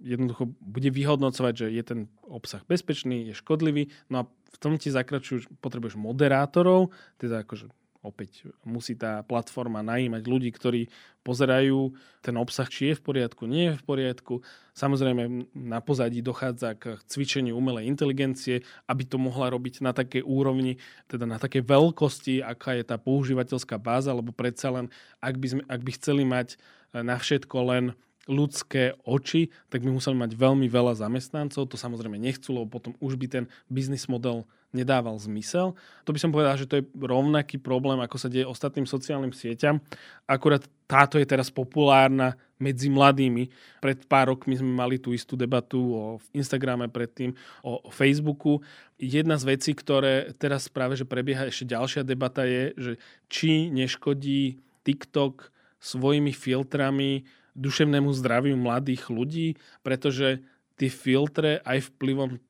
jednoducho 0.00 0.48
bude 0.64 0.88
vyhodnocovať, 0.88 1.54
že 1.60 1.66
je 1.76 1.82
ten 1.84 2.00
obsah 2.24 2.64
bezpečný, 2.64 3.28
je 3.28 3.34
škodlivý. 3.36 3.92
No 4.08 4.16
a 4.16 4.22
v 4.24 4.56
tom 4.56 4.80
ti 4.80 4.88
zakračujú, 4.88 5.60
potrebuješ 5.60 6.00
moderátorov, 6.00 6.88
teda 7.20 7.44
akože 7.44 7.68
opäť 8.04 8.44
musí 8.62 8.92
tá 8.94 9.24
platforma 9.24 9.80
najímať 9.80 10.22
ľudí, 10.28 10.52
ktorí 10.52 10.92
pozerajú 11.24 11.96
ten 12.20 12.36
obsah, 12.36 12.68
či 12.68 12.92
je 12.92 13.00
v 13.00 13.02
poriadku, 13.02 13.48
nie 13.48 13.72
je 13.72 13.80
v 13.80 13.84
poriadku. 13.88 14.34
Samozrejme 14.76 15.48
na 15.56 15.80
pozadí 15.80 16.20
dochádza 16.20 16.76
k 16.76 17.00
cvičeniu 17.08 17.56
umelej 17.56 17.88
inteligencie, 17.88 18.60
aby 18.84 19.08
to 19.08 19.16
mohla 19.16 19.48
robiť 19.48 19.80
na 19.80 19.96
takej 19.96 20.20
úrovni, 20.20 20.76
teda 21.08 21.24
na 21.24 21.40
takej 21.40 21.64
veľkosti, 21.64 22.44
aká 22.44 22.76
je 22.76 22.84
tá 22.84 23.00
používateľská 23.00 23.80
báza, 23.80 24.12
lebo 24.12 24.36
predsa 24.36 24.68
len, 24.68 24.92
ak 25.24 25.40
by, 25.40 25.46
sme, 25.48 25.62
ak 25.64 25.80
by 25.80 25.90
chceli 25.96 26.22
mať 26.28 26.60
na 26.92 27.16
všetko 27.16 27.56
len 27.72 27.84
ľudské 28.24 28.96
oči, 29.04 29.52
tak 29.68 29.84
by 29.84 29.92
museli 29.92 30.16
mať 30.16 30.32
veľmi 30.36 30.64
veľa 30.68 30.96
zamestnancov. 30.96 31.68
To 31.68 31.76
samozrejme 31.76 32.16
nechcú, 32.16 32.56
lebo 32.56 32.68
potom 32.68 32.96
už 33.00 33.20
by 33.20 33.26
ten 33.28 33.44
biznis 33.68 34.08
model 34.08 34.48
nedával 34.74 35.14
zmysel. 35.16 35.78
To 36.04 36.10
by 36.10 36.18
som 36.18 36.34
povedal, 36.34 36.58
že 36.58 36.66
to 36.66 36.82
je 36.82 36.88
rovnaký 36.98 37.62
problém, 37.62 38.02
ako 38.02 38.18
sa 38.18 38.28
deje 38.28 38.44
ostatným 38.44 38.84
sociálnym 38.84 39.30
sieťam. 39.30 39.78
Akurát 40.26 40.66
táto 40.90 41.16
je 41.16 41.24
teraz 41.24 41.48
populárna 41.48 42.34
medzi 42.58 42.90
mladými. 42.90 43.48
Pred 43.78 44.10
pár 44.10 44.34
rokmi 44.34 44.58
sme 44.58 44.74
mali 44.74 44.98
tú 44.98 45.14
istú 45.14 45.38
debatu 45.38 45.78
o 45.78 46.02
Instagrame, 46.34 46.90
predtým 46.90 47.32
o 47.62 47.88
Facebooku. 47.88 48.60
Jedna 48.98 49.38
z 49.38 49.54
vecí, 49.54 49.72
ktoré 49.72 50.34
teraz 50.36 50.66
práve 50.66 50.98
že 50.98 51.06
prebieha 51.06 51.46
ešte 51.48 51.70
ďalšia 51.70 52.02
debata 52.02 52.42
je, 52.44 52.74
že 52.74 52.92
či 53.30 53.70
neškodí 53.70 54.58
TikTok 54.84 55.54
svojimi 55.80 56.32
filtrami 56.32 57.24
duševnému 57.54 58.10
zdraviu 58.12 58.58
mladých 58.58 59.08
ľudí, 59.08 59.54
pretože 59.86 60.42
tie 60.74 60.90
filtre 60.90 61.62
aj 61.62 61.94
vplyvom 61.94 62.42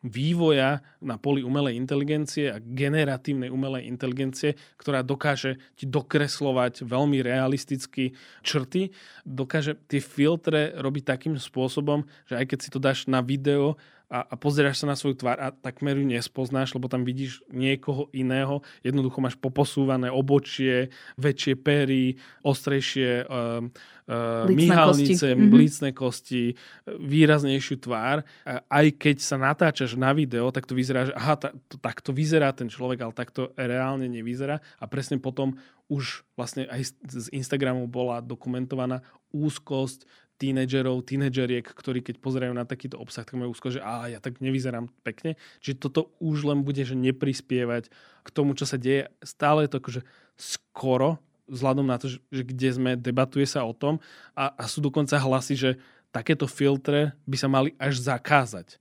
vývoja 0.00 0.80
na 1.04 1.20
poli 1.20 1.44
umelej 1.44 1.76
inteligencie 1.76 2.48
a 2.48 2.56
generatívnej 2.56 3.52
umelej 3.52 3.84
inteligencie, 3.84 4.56
ktorá 4.80 5.04
dokáže 5.04 5.60
ti 5.76 5.84
dokreslovať 5.84 6.88
veľmi 6.88 7.20
realisticky 7.20 8.16
črty, 8.40 8.96
dokáže 9.28 9.76
tie 9.88 10.00
filtre 10.00 10.72
robiť 10.80 11.04
takým 11.04 11.34
spôsobom, 11.36 12.08
že 12.24 12.40
aj 12.40 12.44
keď 12.48 12.58
si 12.58 12.68
to 12.72 12.80
dáš 12.80 13.04
na 13.12 13.20
video, 13.20 13.76
a, 14.10 14.26
a 14.26 14.34
pozeráš 14.34 14.82
sa 14.82 14.90
na 14.90 14.98
svoju 14.98 15.14
tvár 15.14 15.38
a 15.38 15.54
takmer 15.54 15.94
ju 15.94 16.02
nespoznáš, 16.02 16.74
lebo 16.74 16.90
tam 16.90 17.06
vidíš 17.06 17.46
niekoho 17.46 18.10
iného. 18.10 18.58
Jednoducho 18.82 19.22
máš 19.22 19.38
poposúvané 19.38 20.10
obočie, 20.10 20.90
väčšie 21.14 21.54
pery, 21.54 22.18
ostrejšie 22.42 23.30
uh, 23.30 23.62
uh, 24.10 24.50
myhalnice, 24.50 25.38
kosti. 25.38 25.46
blícne 25.46 25.90
kosti, 25.94 26.44
výraznejšiu 26.90 27.76
tvár. 27.86 28.26
A 28.42 28.66
aj 28.66 28.86
keď 28.98 29.16
sa 29.22 29.38
natáčaš 29.38 29.94
na 29.94 30.10
video, 30.10 30.50
tak 30.50 30.66
to 30.66 30.74
vyzerá, 30.74 31.06
že 31.06 31.14
aha, 31.14 31.38
ta, 31.38 31.48
to, 31.70 31.78
takto 31.78 32.10
vyzerá 32.10 32.50
ten 32.50 32.66
človek, 32.66 33.06
ale 33.06 33.14
takto 33.14 33.54
reálne 33.54 34.10
nevyzerá. 34.10 34.58
A 34.82 34.90
presne 34.90 35.22
potom 35.22 35.54
už 35.86 36.26
vlastne 36.34 36.66
aj 36.66 36.98
z 37.06 37.26
Instagramu 37.30 37.86
bola 37.86 38.18
dokumentovaná 38.18 39.06
úzkosť 39.30 40.06
tínedžerov, 40.40 41.04
tínedžeriek, 41.04 41.68
ktorí 41.68 42.00
keď 42.00 42.16
pozerajú 42.16 42.56
na 42.56 42.64
takýto 42.64 42.96
obsah, 42.96 43.28
tak 43.28 43.36
majú 43.36 43.52
úzko, 43.52 43.68
že 43.68 43.84
á, 43.84 44.08
ja 44.08 44.24
tak 44.24 44.40
nevyzerám 44.40 44.88
pekne. 45.04 45.36
Čiže 45.60 45.76
toto 45.76 46.16
už 46.16 46.48
len 46.48 46.64
bude, 46.64 46.80
že 46.80 46.96
neprispievať 46.96 47.92
k 48.24 48.28
tomu, 48.32 48.56
čo 48.56 48.64
sa 48.64 48.80
deje. 48.80 49.12
Stále 49.20 49.68
je 49.68 49.76
to 49.76 49.80
akože 49.84 50.02
skoro, 50.40 51.20
vzhľadom 51.52 51.84
na 51.84 52.00
to, 52.00 52.08
že, 52.08 52.18
že 52.32 52.42
kde 52.48 52.68
sme, 52.72 52.90
debatuje 52.96 53.44
sa 53.44 53.68
o 53.68 53.76
tom 53.76 54.00
a, 54.32 54.56
a 54.56 54.64
sú 54.64 54.80
dokonca 54.80 55.20
hlasy, 55.20 55.54
že 55.58 55.70
takéto 56.08 56.48
filtre 56.48 57.12
by 57.28 57.36
sa 57.36 57.48
mali 57.52 57.76
až 57.76 58.00
zakázať. 58.00 58.80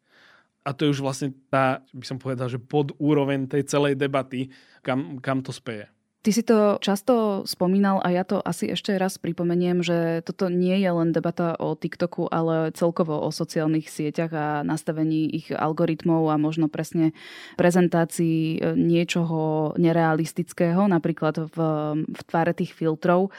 A 0.63 0.71
to 0.71 0.85
je 0.85 0.93
už 0.93 1.01
vlastne 1.01 1.33
tá, 1.49 1.81
by 1.91 2.05
som 2.05 2.21
povedal, 2.21 2.45
že 2.45 2.61
pod 2.61 2.93
úroveň 3.01 3.49
tej 3.49 3.65
celej 3.65 3.97
debaty, 3.97 4.53
kam, 4.85 5.17
kam 5.17 5.41
to 5.41 5.49
speje. 5.49 5.89
Ty 6.19 6.35
si 6.35 6.43
to 6.43 6.75
často 6.83 7.47
spomínal 7.47 8.03
a 8.03 8.11
ja 8.11 8.27
to 8.27 8.43
asi 8.43 8.67
ešte 8.67 8.91
raz 8.99 9.15
pripomeniem, 9.15 9.79
že 9.79 10.19
toto 10.27 10.51
nie 10.51 10.75
je 10.75 10.91
len 10.91 11.15
debata 11.15 11.55
o 11.55 11.79
TikToku, 11.79 12.27
ale 12.27 12.75
celkovo 12.75 13.23
o 13.23 13.31
sociálnych 13.31 13.87
sieťach 13.87 14.31
a 14.35 14.47
nastavení 14.67 15.31
ich 15.31 15.47
algoritmov 15.47 16.27
a 16.27 16.35
možno 16.35 16.67
presne 16.67 17.15
prezentácii 17.55 18.59
e, 18.59 18.75
niečoho 18.75 19.71
nerealistického, 19.79 20.91
napríklad 20.91 21.39
v, 21.55 21.57
v 22.03 22.21
tváre 22.27 22.51
tých 22.51 22.75
filtrov. 22.75 23.31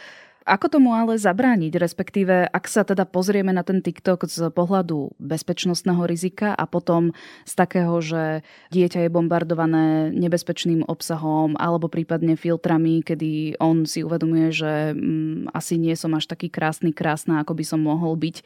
Ako 0.50 0.66
tomu 0.66 0.90
ale 0.98 1.14
zabrániť, 1.14 1.78
respektíve 1.78 2.42
ak 2.50 2.66
sa 2.66 2.82
teda 2.82 3.06
pozrieme 3.06 3.54
na 3.54 3.62
ten 3.62 3.78
TikTok 3.78 4.26
z 4.26 4.50
pohľadu 4.50 5.14
bezpečnostného 5.22 6.02
rizika 6.10 6.58
a 6.58 6.66
potom 6.66 7.14
z 7.46 7.52
takého, 7.54 7.94
že 8.02 8.42
dieťa 8.74 9.06
je 9.06 9.14
bombardované 9.14 10.10
nebezpečným 10.10 10.82
obsahom 10.90 11.54
alebo 11.54 11.86
prípadne 11.86 12.34
filtrami, 12.34 13.06
kedy 13.06 13.62
on 13.62 13.86
si 13.86 14.02
uvedomuje, 14.02 14.50
že 14.50 14.90
mm, 14.90 15.54
asi 15.54 15.78
nie 15.78 15.94
som 15.94 16.18
až 16.18 16.26
taký 16.26 16.50
krásny, 16.50 16.90
krásna, 16.90 17.46
ako 17.46 17.54
by 17.54 17.62
som 17.62 17.86
mohol 17.86 18.18
byť. 18.18 18.42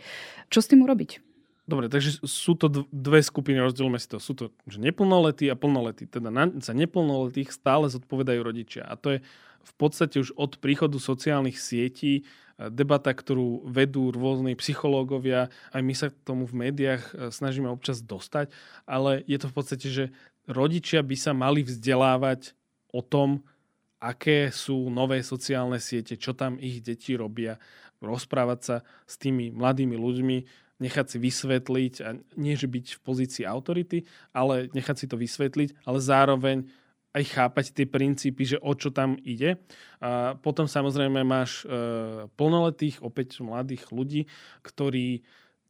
Čo 0.52 0.60
s 0.60 0.68
tým 0.68 0.84
urobiť? 0.84 1.33
Dobre, 1.64 1.88
takže 1.88 2.20
sú 2.28 2.52
to 2.60 2.68
dve 2.92 3.24
skupiny, 3.24 3.56
rozdielme 3.56 3.96
si 3.96 4.04
to. 4.04 4.20
Sú 4.20 4.36
to 4.36 4.52
že 4.68 4.76
neplnoletí 4.76 5.48
a 5.48 5.56
plnoletí. 5.56 6.04
Teda 6.04 6.28
na, 6.28 6.52
za 6.60 6.76
neplnoletých 6.76 7.48
stále 7.48 7.88
zodpovedajú 7.88 8.40
rodičia. 8.44 8.84
A 8.84 9.00
to 9.00 9.16
je 9.16 9.18
v 9.64 9.74
podstate 9.80 10.20
už 10.20 10.36
od 10.36 10.60
príchodu 10.60 11.00
sociálnych 11.00 11.56
sietí 11.56 12.20
e, 12.20 12.22
debata, 12.68 13.16
ktorú 13.16 13.64
vedú 13.64 14.12
rôzni 14.12 14.52
psychológovia, 14.60 15.48
aj 15.72 15.80
my 15.80 15.94
sa 15.96 16.12
k 16.12 16.20
tomu 16.20 16.44
v 16.44 16.68
médiách 16.68 17.00
e, 17.00 17.12
snažíme 17.32 17.72
občas 17.72 18.04
dostať, 18.04 18.52
ale 18.84 19.24
je 19.24 19.40
to 19.40 19.48
v 19.48 19.56
podstate, 19.56 19.86
že 19.88 20.04
rodičia 20.44 21.00
by 21.00 21.16
sa 21.16 21.32
mali 21.32 21.64
vzdelávať 21.64 22.52
o 22.92 23.00
tom, 23.00 23.40
aké 24.04 24.52
sú 24.52 24.92
nové 24.92 25.24
sociálne 25.24 25.80
siete, 25.80 26.20
čo 26.20 26.36
tam 26.36 26.60
ich 26.60 26.84
deti 26.84 27.16
robia, 27.16 27.56
rozprávať 28.04 28.60
sa 28.60 28.76
s 29.08 29.16
tými 29.16 29.48
mladými 29.48 29.96
ľuďmi, 29.96 30.36
nechať 30.82 31.06
si 31.06 31.18
vysvetliť 31.22 31.94
a 32.02 32.08
nie, 32.34 32.54
že 32.58 32.66
byť 32.66 32.86
v 32.98 33.00
pozícii 33.02 33.44
autority, 33.46 34.02
ale 34.34 34.70
nechať 34.74 34.96
si 34.96 35.06
to 35.06 35.16
vysvetliť, 35.18 35.86
ale 35.86 35.98
zároveň 36.02 36.66
aj 37.14 37.24
chápať 37.30 37.66
tie 37.70 37.86
princípy, 37.86 38.42
že 38.42 38.58
o 38.58 38.74
čo 38.74 38.90
tam 38.90 39.14
ide. 39.22 39.62
A 40.02 40.34
potom 40.34 40.66
samozrejme 40.66 41.22
máš 41.22 41.62
e, 41.62 41.70
plnoletých, 42.34 43.06
opäť 43.06 43.38
mladých 43.38 43.86
ľudí, 43.94 44.26
ktorí 44.66 45.22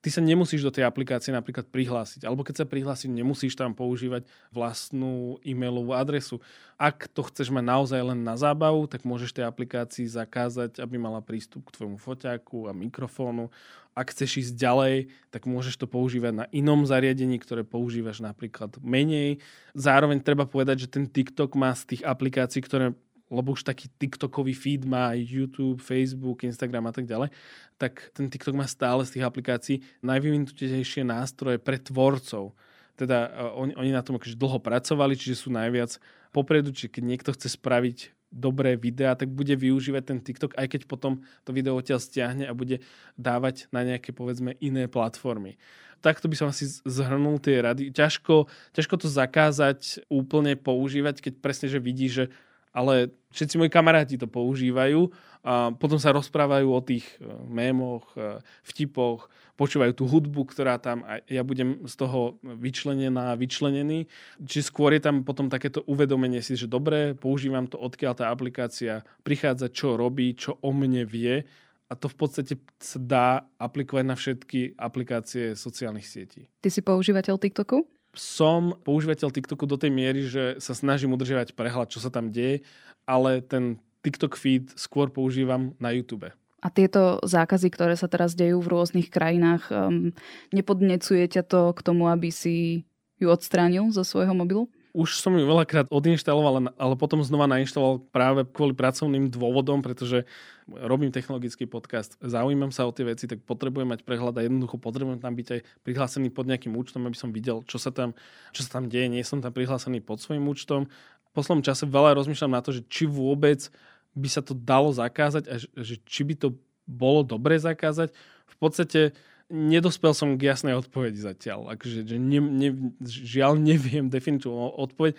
ty 0.05 0.12
sa 0.12 0.21
nemusíš 0.21 0.61
do 0.61 0.69
tej 0.69 0.85
aplikácie 0.85 1.33
napríklad 1.33 1.64
prihlásiť. 1.73 2.29
Alebo 2.29 2.45
keď 2.45 2.61
sa 2.61 2.67
prihlásiť, 2.69 3.09
nemusíš 3.09 3.57
tam 3.57 3.73
používať 3.73 4.29
vlastnú 4.53 5.40
e-mailovú 5.40 5.97
adresu. 5.97 6.45
Ak 6.77 7.09
to 7.09 7.25
chceš 7.25 7.49
mať 7.49 7.64
naozaj 7.64 8.12
len 8.12 8.21
na 8.21 8.37
zábavu, 8.37 8.85
tak 8.85 9.09
môžeš 9.09 9.33
tej 9.33 9.49
aplikácii 9.49 10.05
zakázať, 10.05 10.77
aby 10.85 11.01
mala 11.01 11.25
prístup 11.25 11.64
k 11.64 11.81
tvojmu 11.81 11.97
foťáku 11.97 12.69
a 12.69 12.77
mikrofónu. 12.77 13.49
Ak 13.97 14.12
chceš 14.12 14.45
ísť 14.45 14.53
ďalej, 14.59 14.95
tak 15.33 15.49
môžeš 15.49 15.81
to 15.81 15.87
používať 15.88 16.33
na 16.35 16.45
inom 16.53 16.85
zariadení, 16.85 17.40
ktoré 17.40 17.64
používaš 17.64 18.21
napríklad 18.21 18.77
menej. 18.85 19.40
Zároveň 19.73 20.21
treba 20.21 20.45
povedať, 20.45 20.85
že 20.85 20.93
ten 20.93 21.09
TikTok 21.09 21.57
má 21.57 21.73
z 21.73 21.97
tých 21.97 22.03
aplikácií, 22.05 22.61
ktoré 22.61 22.93
lebo 23.33 23.57
už 23.57 23.65
taký 23.65 23.89
TikTokový 23.97 24.53
feed 24.53 24.83
má 24.85 25.17
YouTube, 25.17 25.81
Facebook, 25.81 26.45
Instagram 26.45 26.89
a 26.89 26.93
tak 26.93 27.09
ďalej, 27.09 27.33
tak 27.81 28.13
ten 28.13 28.29
TikTok 28.29 28.55
má 28.55 28.69
stále 28.69 29.03
z 29.09 29.19
tých 29.19 29.25
aplikácií 29.25 29.77
najvyvinutejšie 30.05 31.03
nástroje 31.03 31.57
pre 31.57 31.81
tvorcov. 31.81 32.53
Teda 32.95 33.27
uh, 33.33 33.59
oni, 33.59 33.73
oni 33.75 33.91
na 33.91 34.05
tom 34.05 34.21
akože 34.21 34.39
dlho 34.39 34.61
pracovali, 34.61 35.19
čiže 35.19 35.47
sú 35.47 35.49
najviac 35.51 35.99
popredu, 36.31 36.71
čiže 36.71 37.01
keď 37.01 37.03
niekto 37.03 37.31
chce 37.35 37.59
spraviť 37.59 38.15
dobré 38.35 38.75
videá, 38.75 39.15
tak 39.15 39.31
bude 39.31 39.55
využívať 39.55 40.03
ten 40.03 40.19
TikTok, 40.19 40.59
aj 40.59 40.67
keď 40.67 40.81
potom 40.91 41.23
to 41.47 41.55
video 41.55 41.79
odtiaľ 41.79 42.03
stiahne 42.03 42.51
a 42.51 42.53
bude 42.53 42.83
dávať 43.15 43.71
na 43.71 43.87
nejaké, 43.87 44.11
povedzme, 44.11 44.59
iné 44.59 44.91
platformy. 44.91 45.55
Takto 46.03 46.27
by 46.27 46.37
som 46.37 46.51
asi 46.51 46.67
zhrnul 46.85 47.39
tie 47.39 47.63
rady. 47.63 47.95
Ťažko, 47.95 48.51
ťažko 48.75 48.95
to 49.01 49.09
zakázať 49.09 50.05
úplne 50.11 50.59
používať, 50.59 51.31
keď 51.31 51.33
presne, 51.41 51.71
že 51.71 51.79
vidí, 51.81 52.11
že 52.11 52.35
ale 52.75 53.15
všetci 53.31 53.55
moji 53.57 53.71
kamaráti 53.71 54.19
to 54.19 54.27
používajú 54.27 55.09
a 55.47 55.71
potom 55.71 56.01
sa 56.03 56.11
rozprávajú 56.11 56.69
o 56.73 56.81
tých 56.83 57.07
e, 57.21 57.31
mémoch, 57.47 58.11
e, 58.19 58.43
vtipoch, 58.67 59.31
počúvajú 59.55 59.93
tú 59.95 60.05
hudbu, 60.11 60.51
ktorá 60.51 60.83
tam 60.83 61.07
a 61.07 61.23
ja 61.31 61.47
budem 61.47 61.87
z 61.87 61.95
toho 61.95 62.43
vyčlenená, 62.43 63.39
vyčlenený. 63.39 64.11
Či 64.43 64.67
skôr 64.67 64.91
je 64.99 65.05
tam 65.05 65.23
potom 65.23 65.47
takéto 65.47 65.87
uvedomenie 65.87 66.43
si, 66.43 66.59
že 66.59 66.67
dobre, 66.67 67.15
používam 67.15 67.71
to, 67.71 67.79
odkiaľ 67.79 68.19
tá 68.19 68.25
aplikácia 68.35 69.07
prichádza, 69.23 69.71
čo 69.71 69.95
robí, 69.95 70.35
čo 70.35 70.59
o 70.59 70.75
mne 70.75 71.07
vie 71.07 71.47
a 71.87 71.93
to 71.95 72.09
v 72.09 72.17
podstate 72.17 72.55
sa 72.81 72.99
dá 72.99 73.29
aplikovať 73.61 74.05
na 74.09 74.17
všetky 74.17 74.81
aplikácie 74.81 75.55
sociálnych 75.55 76.09
sietí. 76.09 76.49
Ty 76.65 76.69
si 76.73 76.81
používateľ 76.81 77.37
TikToku? 77.39 77.85
Som 78.14 78.74
používateľ 78.83 79.31
TikToku 79.31 79.66
do 79.66 79.77
tej 79.79 79.90
miery, 79.90 80.27
že 80.27 80.59
sa 80.62 80.72
snažím 80.72 81.14
udržiavať 81.14 81.55
prehľad, 81.55 81.90
čo 81.90 82.00
sa 82.00 82.11
tam 82.11 82.31
deje, 82.31 82.64
ale 83.05 83.44
ten 83.44 83.79
TikTok 84.05 84.37
feed 84.37 84.72
skôr 84.79 85.11
používam 85.11 85.72
na 85.77 85.92
YouTube. 85.92 86.31
A 86.64 86.68
tieto 86.72 87.20
zákazy, 87.20 87.68
ktoré 87.68 87.92
sa 87.92 88.09
teraz 88.09 88.33
dejú 88.33 88.64
v 88.64 88.72
rôznych 88.72 89.12
krajinách, 89.12 89.68
um, 89.68 90.16
nepodnecuje 90.48 91.29
ťa 91.29 91.44
to 91.44 91.77
k 91.77 91.81
tomu, 91.85 92.09
aby 92.09 92.33
si 92.33 92.88
ju 93.20 93.29
odstránil 93.29 93.92
zo 93.92 94.00
svojho 94.00 94.33
mobilu? 94.33 94.72
Už 94.95 95.19
som 95.19 95.35
ju 95.35 95.43
veľakrát 95.43 95.91
odinštaloval, 95.91 96.71
ale 96.79 96.95
potom 96.95 97.19
znova 97.27 97.51
nainštaloval 97.51 98.07
práve 98.15 98.47
kvôli 98.47 98.79
pracovným 98.79 99.27
dôvodom, 99.27 99.83
pretože 99.83 100.23
robím 100.71 101.11
technologický 101.11 101.67
podcast, 101.67 102.15
zaujímam 102.23 102.71
sa 102.71 102.87
o 102.87 102.95
tie 102.95 103.03
veci, 103.03 103.27
tak 103.27 103.43
potrebujem 103.43 103.91
mať 103.91 104.07
prehľad 104.07 104.39
a 104.39 104.47
jednoducho 104.47 104.79
potrebujem 104.79 105.19
tam 105.19 105.35
byť 105.35 105.49
aj 105.51 105.61
prihlásený 105.83 106.31
pod 106.31 106.47
nejakým 106.47 106.79
účtom, 106.79 107.03
aby 107.11 107.19
som 107.19 107.35
videl, 107.35 107.67
čo 107.67 107.83
sa 107.83 107.91
tam, 107.91 108.15
čo 108.55 108.63
sa 108.63 108.79
tam 108.79 108.87
deje. 108.87 109.11
Nie 109.11 109.27
som 109.27 109.43
tam 109.43 109.51
prihlásený 109.51 109.99
pod 109.99 110.23
svojim 110.23 110.47
účtom. 110.47 110.87
V 110.87 111.31
poslednom 111.35 111.67
čase 111.67 111.91
veľa 111.91 112.15
rozmýšľam 112.15 112.55
na 112.55 112.63
to, 112.63 112.71
že 112.71 112.87
či 112.87 113.11
vôbec 113.11 113.67
by 114.15 114.29
sa 114.31 114.47
to 114.47 114.55
dalo 114.55 114.95
zakázať 114.95 115.51
a 115.51 115.59
že 115.59 115.99
či 116.07 116.23
by 116.23 116.39
to 116.39 116.55
bolo 116.87 117.27
dobre 117.27 117.59
zakázať. 117.59 118.15
V 118.47 118.57
podstate 118.63 119.11
nedospel 119.53 120.17
som 120.17 120.37
k 120.41 120.49
jasnej 120.49 120.77
odpovedi 120.77 121.21
zatiaľ. 121.21 121.77
Akože, 121.77 122.05
že 122.05 122.17
ne, 122.17 122.41
ne, 122.41 122.71
žiaľ 123.05 123.61
neviem 123.61 124.09
definitívnu 124.09 124.77
odpoveď. 124.81 125.17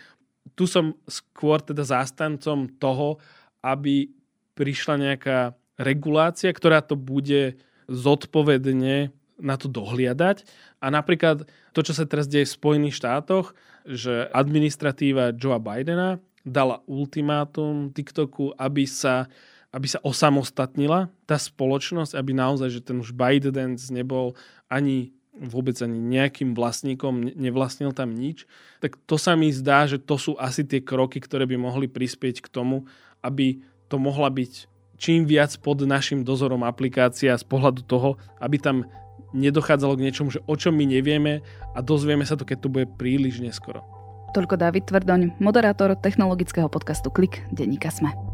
Tu 0.54 0.66
som 0.70 0.94
skôr 1.10 1.62
teda 1.62 1.86
zástancom 1.86 2.70
toho, 2.78 3.18
aby 3.66 4.10
prišla 4.54 4.96
nejaká 5.12 5.58
regulácia, 5.76 6.54
ktorá 6.54 6.80
to 6.80 6.96
bude 6.96 7.60
zodpovedne 7.86 9.12
na 9.36 9.56
to 9.60 9.68
dohliadať. 9.68 10.48
A 10.80 10.88
napríklad 10.88 11.44
to, 11.76 11.80
čo 11.84 11.92
sa 11.92 12.08
teraz 12.08 12.30
deje 12.30 12.48
v 12.48 12.56
Spojených 12.56 12.98
štátoch, 13.04 13.52
že 13.84 14.32
administratíva 14.32 15.36
Joea 15.36 15.60
Bidena 15.60 16.18
dala 16.46 16.82
ultimátum 16.88 17.92
TikToku, 17.92 18.56
aby 18.56 18.86
sa 18.88 19.28
aby 19.76 19.92
sa 19.92 20.00
osamostatnila 20.00 21.12
tá 21.28 21.36
spoločnosť, 21.36 22.16
aby 22.16 22.32
naozaj, 22.32 22.80
že 22.80 22.82
ten 22.82 22.96
už 22.96 23.12
ByteDance 23.12 23.92
nebol 23.92 24.40
ani 24.72 25.12
vôbec 25.36 25.76
ani 25.84 26.00
nejakým 26.00 26.56
vlastníkom, 26.56 27.36
nevlastnil 27.36 27.92
tam 27.92 28.16
nič, 28.16 28.48
tak 28.80 28.96
to 29.04 29.20
sa 29.20 29.36
mi 29.36 29.52
zdá, 29.52 29.84
že 29.84 30.00
to 30.00 30.16
sú 30.16 30.40
asi 30.40 30.64
tie 30.64 30.80
kroky, 30.80 31.20
ktoré 31.20 31.44
by 31.44 31.60
mohli 31.60 31.92
prispieť 31.92 32.40
k 32.40 32.48
tomu, 32.48 32.88
aby 33.20 33.60
to 33.92 34.00
mohla 34.00 34.32
byť 34.32 34.72
čím 34.96 35.28
viac 35.28 35.52
pod 35.60 35.84
našim 35.84 36.24
dozorom 36.24 36.64
aplikácia 36.64 37.36
z 37.36 37.44
pohľadu 37.44 37.84
toho, 37.84 38.16
aby 38.40 38.56
tam 38.56 38.88
nedochádzalo 39.36 40.00
k 40.00 40.04
niečomu, 40.08 40.32
že 40.32 40.40
o 40.48 40.56
čom 40.56 40.72
my 40.72 40.88
nevieme 40.88 41.44
a 41.76 41.80
dozvieme 41.84 42.24
sa 42.24 42.40
to, 42.40 42.48
keď 42.48 42.58
to 42.64 42.72
bude 42.72 42.88
príliš 42.96 43.44
neskoro. 43.44 43.84
Toľko 44.32 44.56
David 44.56 44.88
Tvrdoň, 44.88 45.40
moderátor 45.44 45.96
technologického 46.00 46.68
podcastu 46.72 47.12
Klik, 47.12 47.44
denníka 47.52 47.92
Sme. 47.92 48.25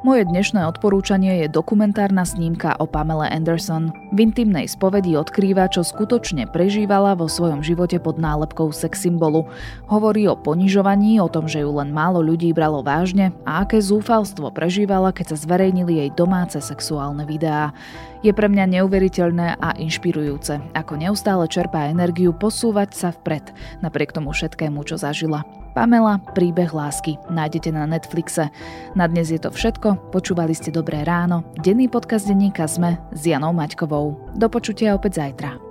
Moje 0.00 0.24
dnešné 0.24 0.64
odporúčanie 0.64 1.44
je 1.44 1.52
dokumentárna 1.52 2.24
snímka 2.24 2.72
o 2.80 2.88
Pamele 2.88 3.28
Anderson. 3.28 3.92
V 4.16 4.24
intimnej 4.24 4.64
spovedi 4.64 5.12
odkrýva, 5.12 5.68
čo 5.68 5.84
skutočne 5.84 6.48
prežívala 6.48 7.12
vo 7.12 7.28
svojom 7.28 7.60
živote 7.60 8.00
pod 8.00 8.16
nálepkou 8.16 8.72
sex 8.72 9.04
symbolu. 9.04 9.44
Hovorí 9.92 10.24
o 10.24 10.40
ponižovaní, 10.40 11.20
o 11.20 11.28
tom, 11.28 11.44
že 11.44 11.60
ju 11.60 11.76
len 11.76 11.92
málo 11.92 12.24
ľudí 12.24 12.48
bralo 12.56 12.80
vážne 12.80 13.36
a 13.44 13.60
aké 13.60 13.76
zúfalstvo 13.76 14.48
prežívala, 14.56 15.12
keď 15.12 15.36
sa 15.36 15.44
zverejnili 15.44 16.00
jej 16.00 16.10
domáce 16.16 16.56
sexuálne 16.64 17.28
videá. 17.28 17.76
Je 18.24 18.32
pre 18.32 18.48
mňa 18.48 18.80
neuveriteľné 18.80 19.60
a 19.60 19.76
inšpirujúce, 19.76 20.64
ako 20.72 20.96
neustále 20.96 21.44
čerpá 21.44 21.92
energiu 21.92 22.32
posúvať 22.32 22.96
sa 22.96 23.08
vpred, 23.12 23.52
napriek 23.84 24.16
tomu 24.16 24.32
všetkému, 24.32 24.80
čo 24.80 24.96
zažila. 24.96 25.59
Pamela, 25.70 26.18
príbeh 26.34 26.74
lásky. 26.74 27.14
Nájdete 27.30 27.70
na 27.70 27.86
Netflixe. 27.86 28.50
Na 28.98 29.06
dnes 29.06 29.30
je 29.30 29.38
to 29.38 29.54
všetko. 29.54 30.10
Počúvali 30.10 30.50
ste 30.50 30.74
Dobré 30.74 31.06
ráno. 31.06 31.46
Denný 31.62 31.86
podcast 31.86 32.26
denníka 32.26 32.66
Sme 32.66 32.98
s 33.14 33.22
Janou 33.22 33.54
Maťkovou. 33.54 34.34
Do 34.34 34.46
počutia 34.50 34.98
opäť 34.98 35.22
zajtra. 35.22 35.69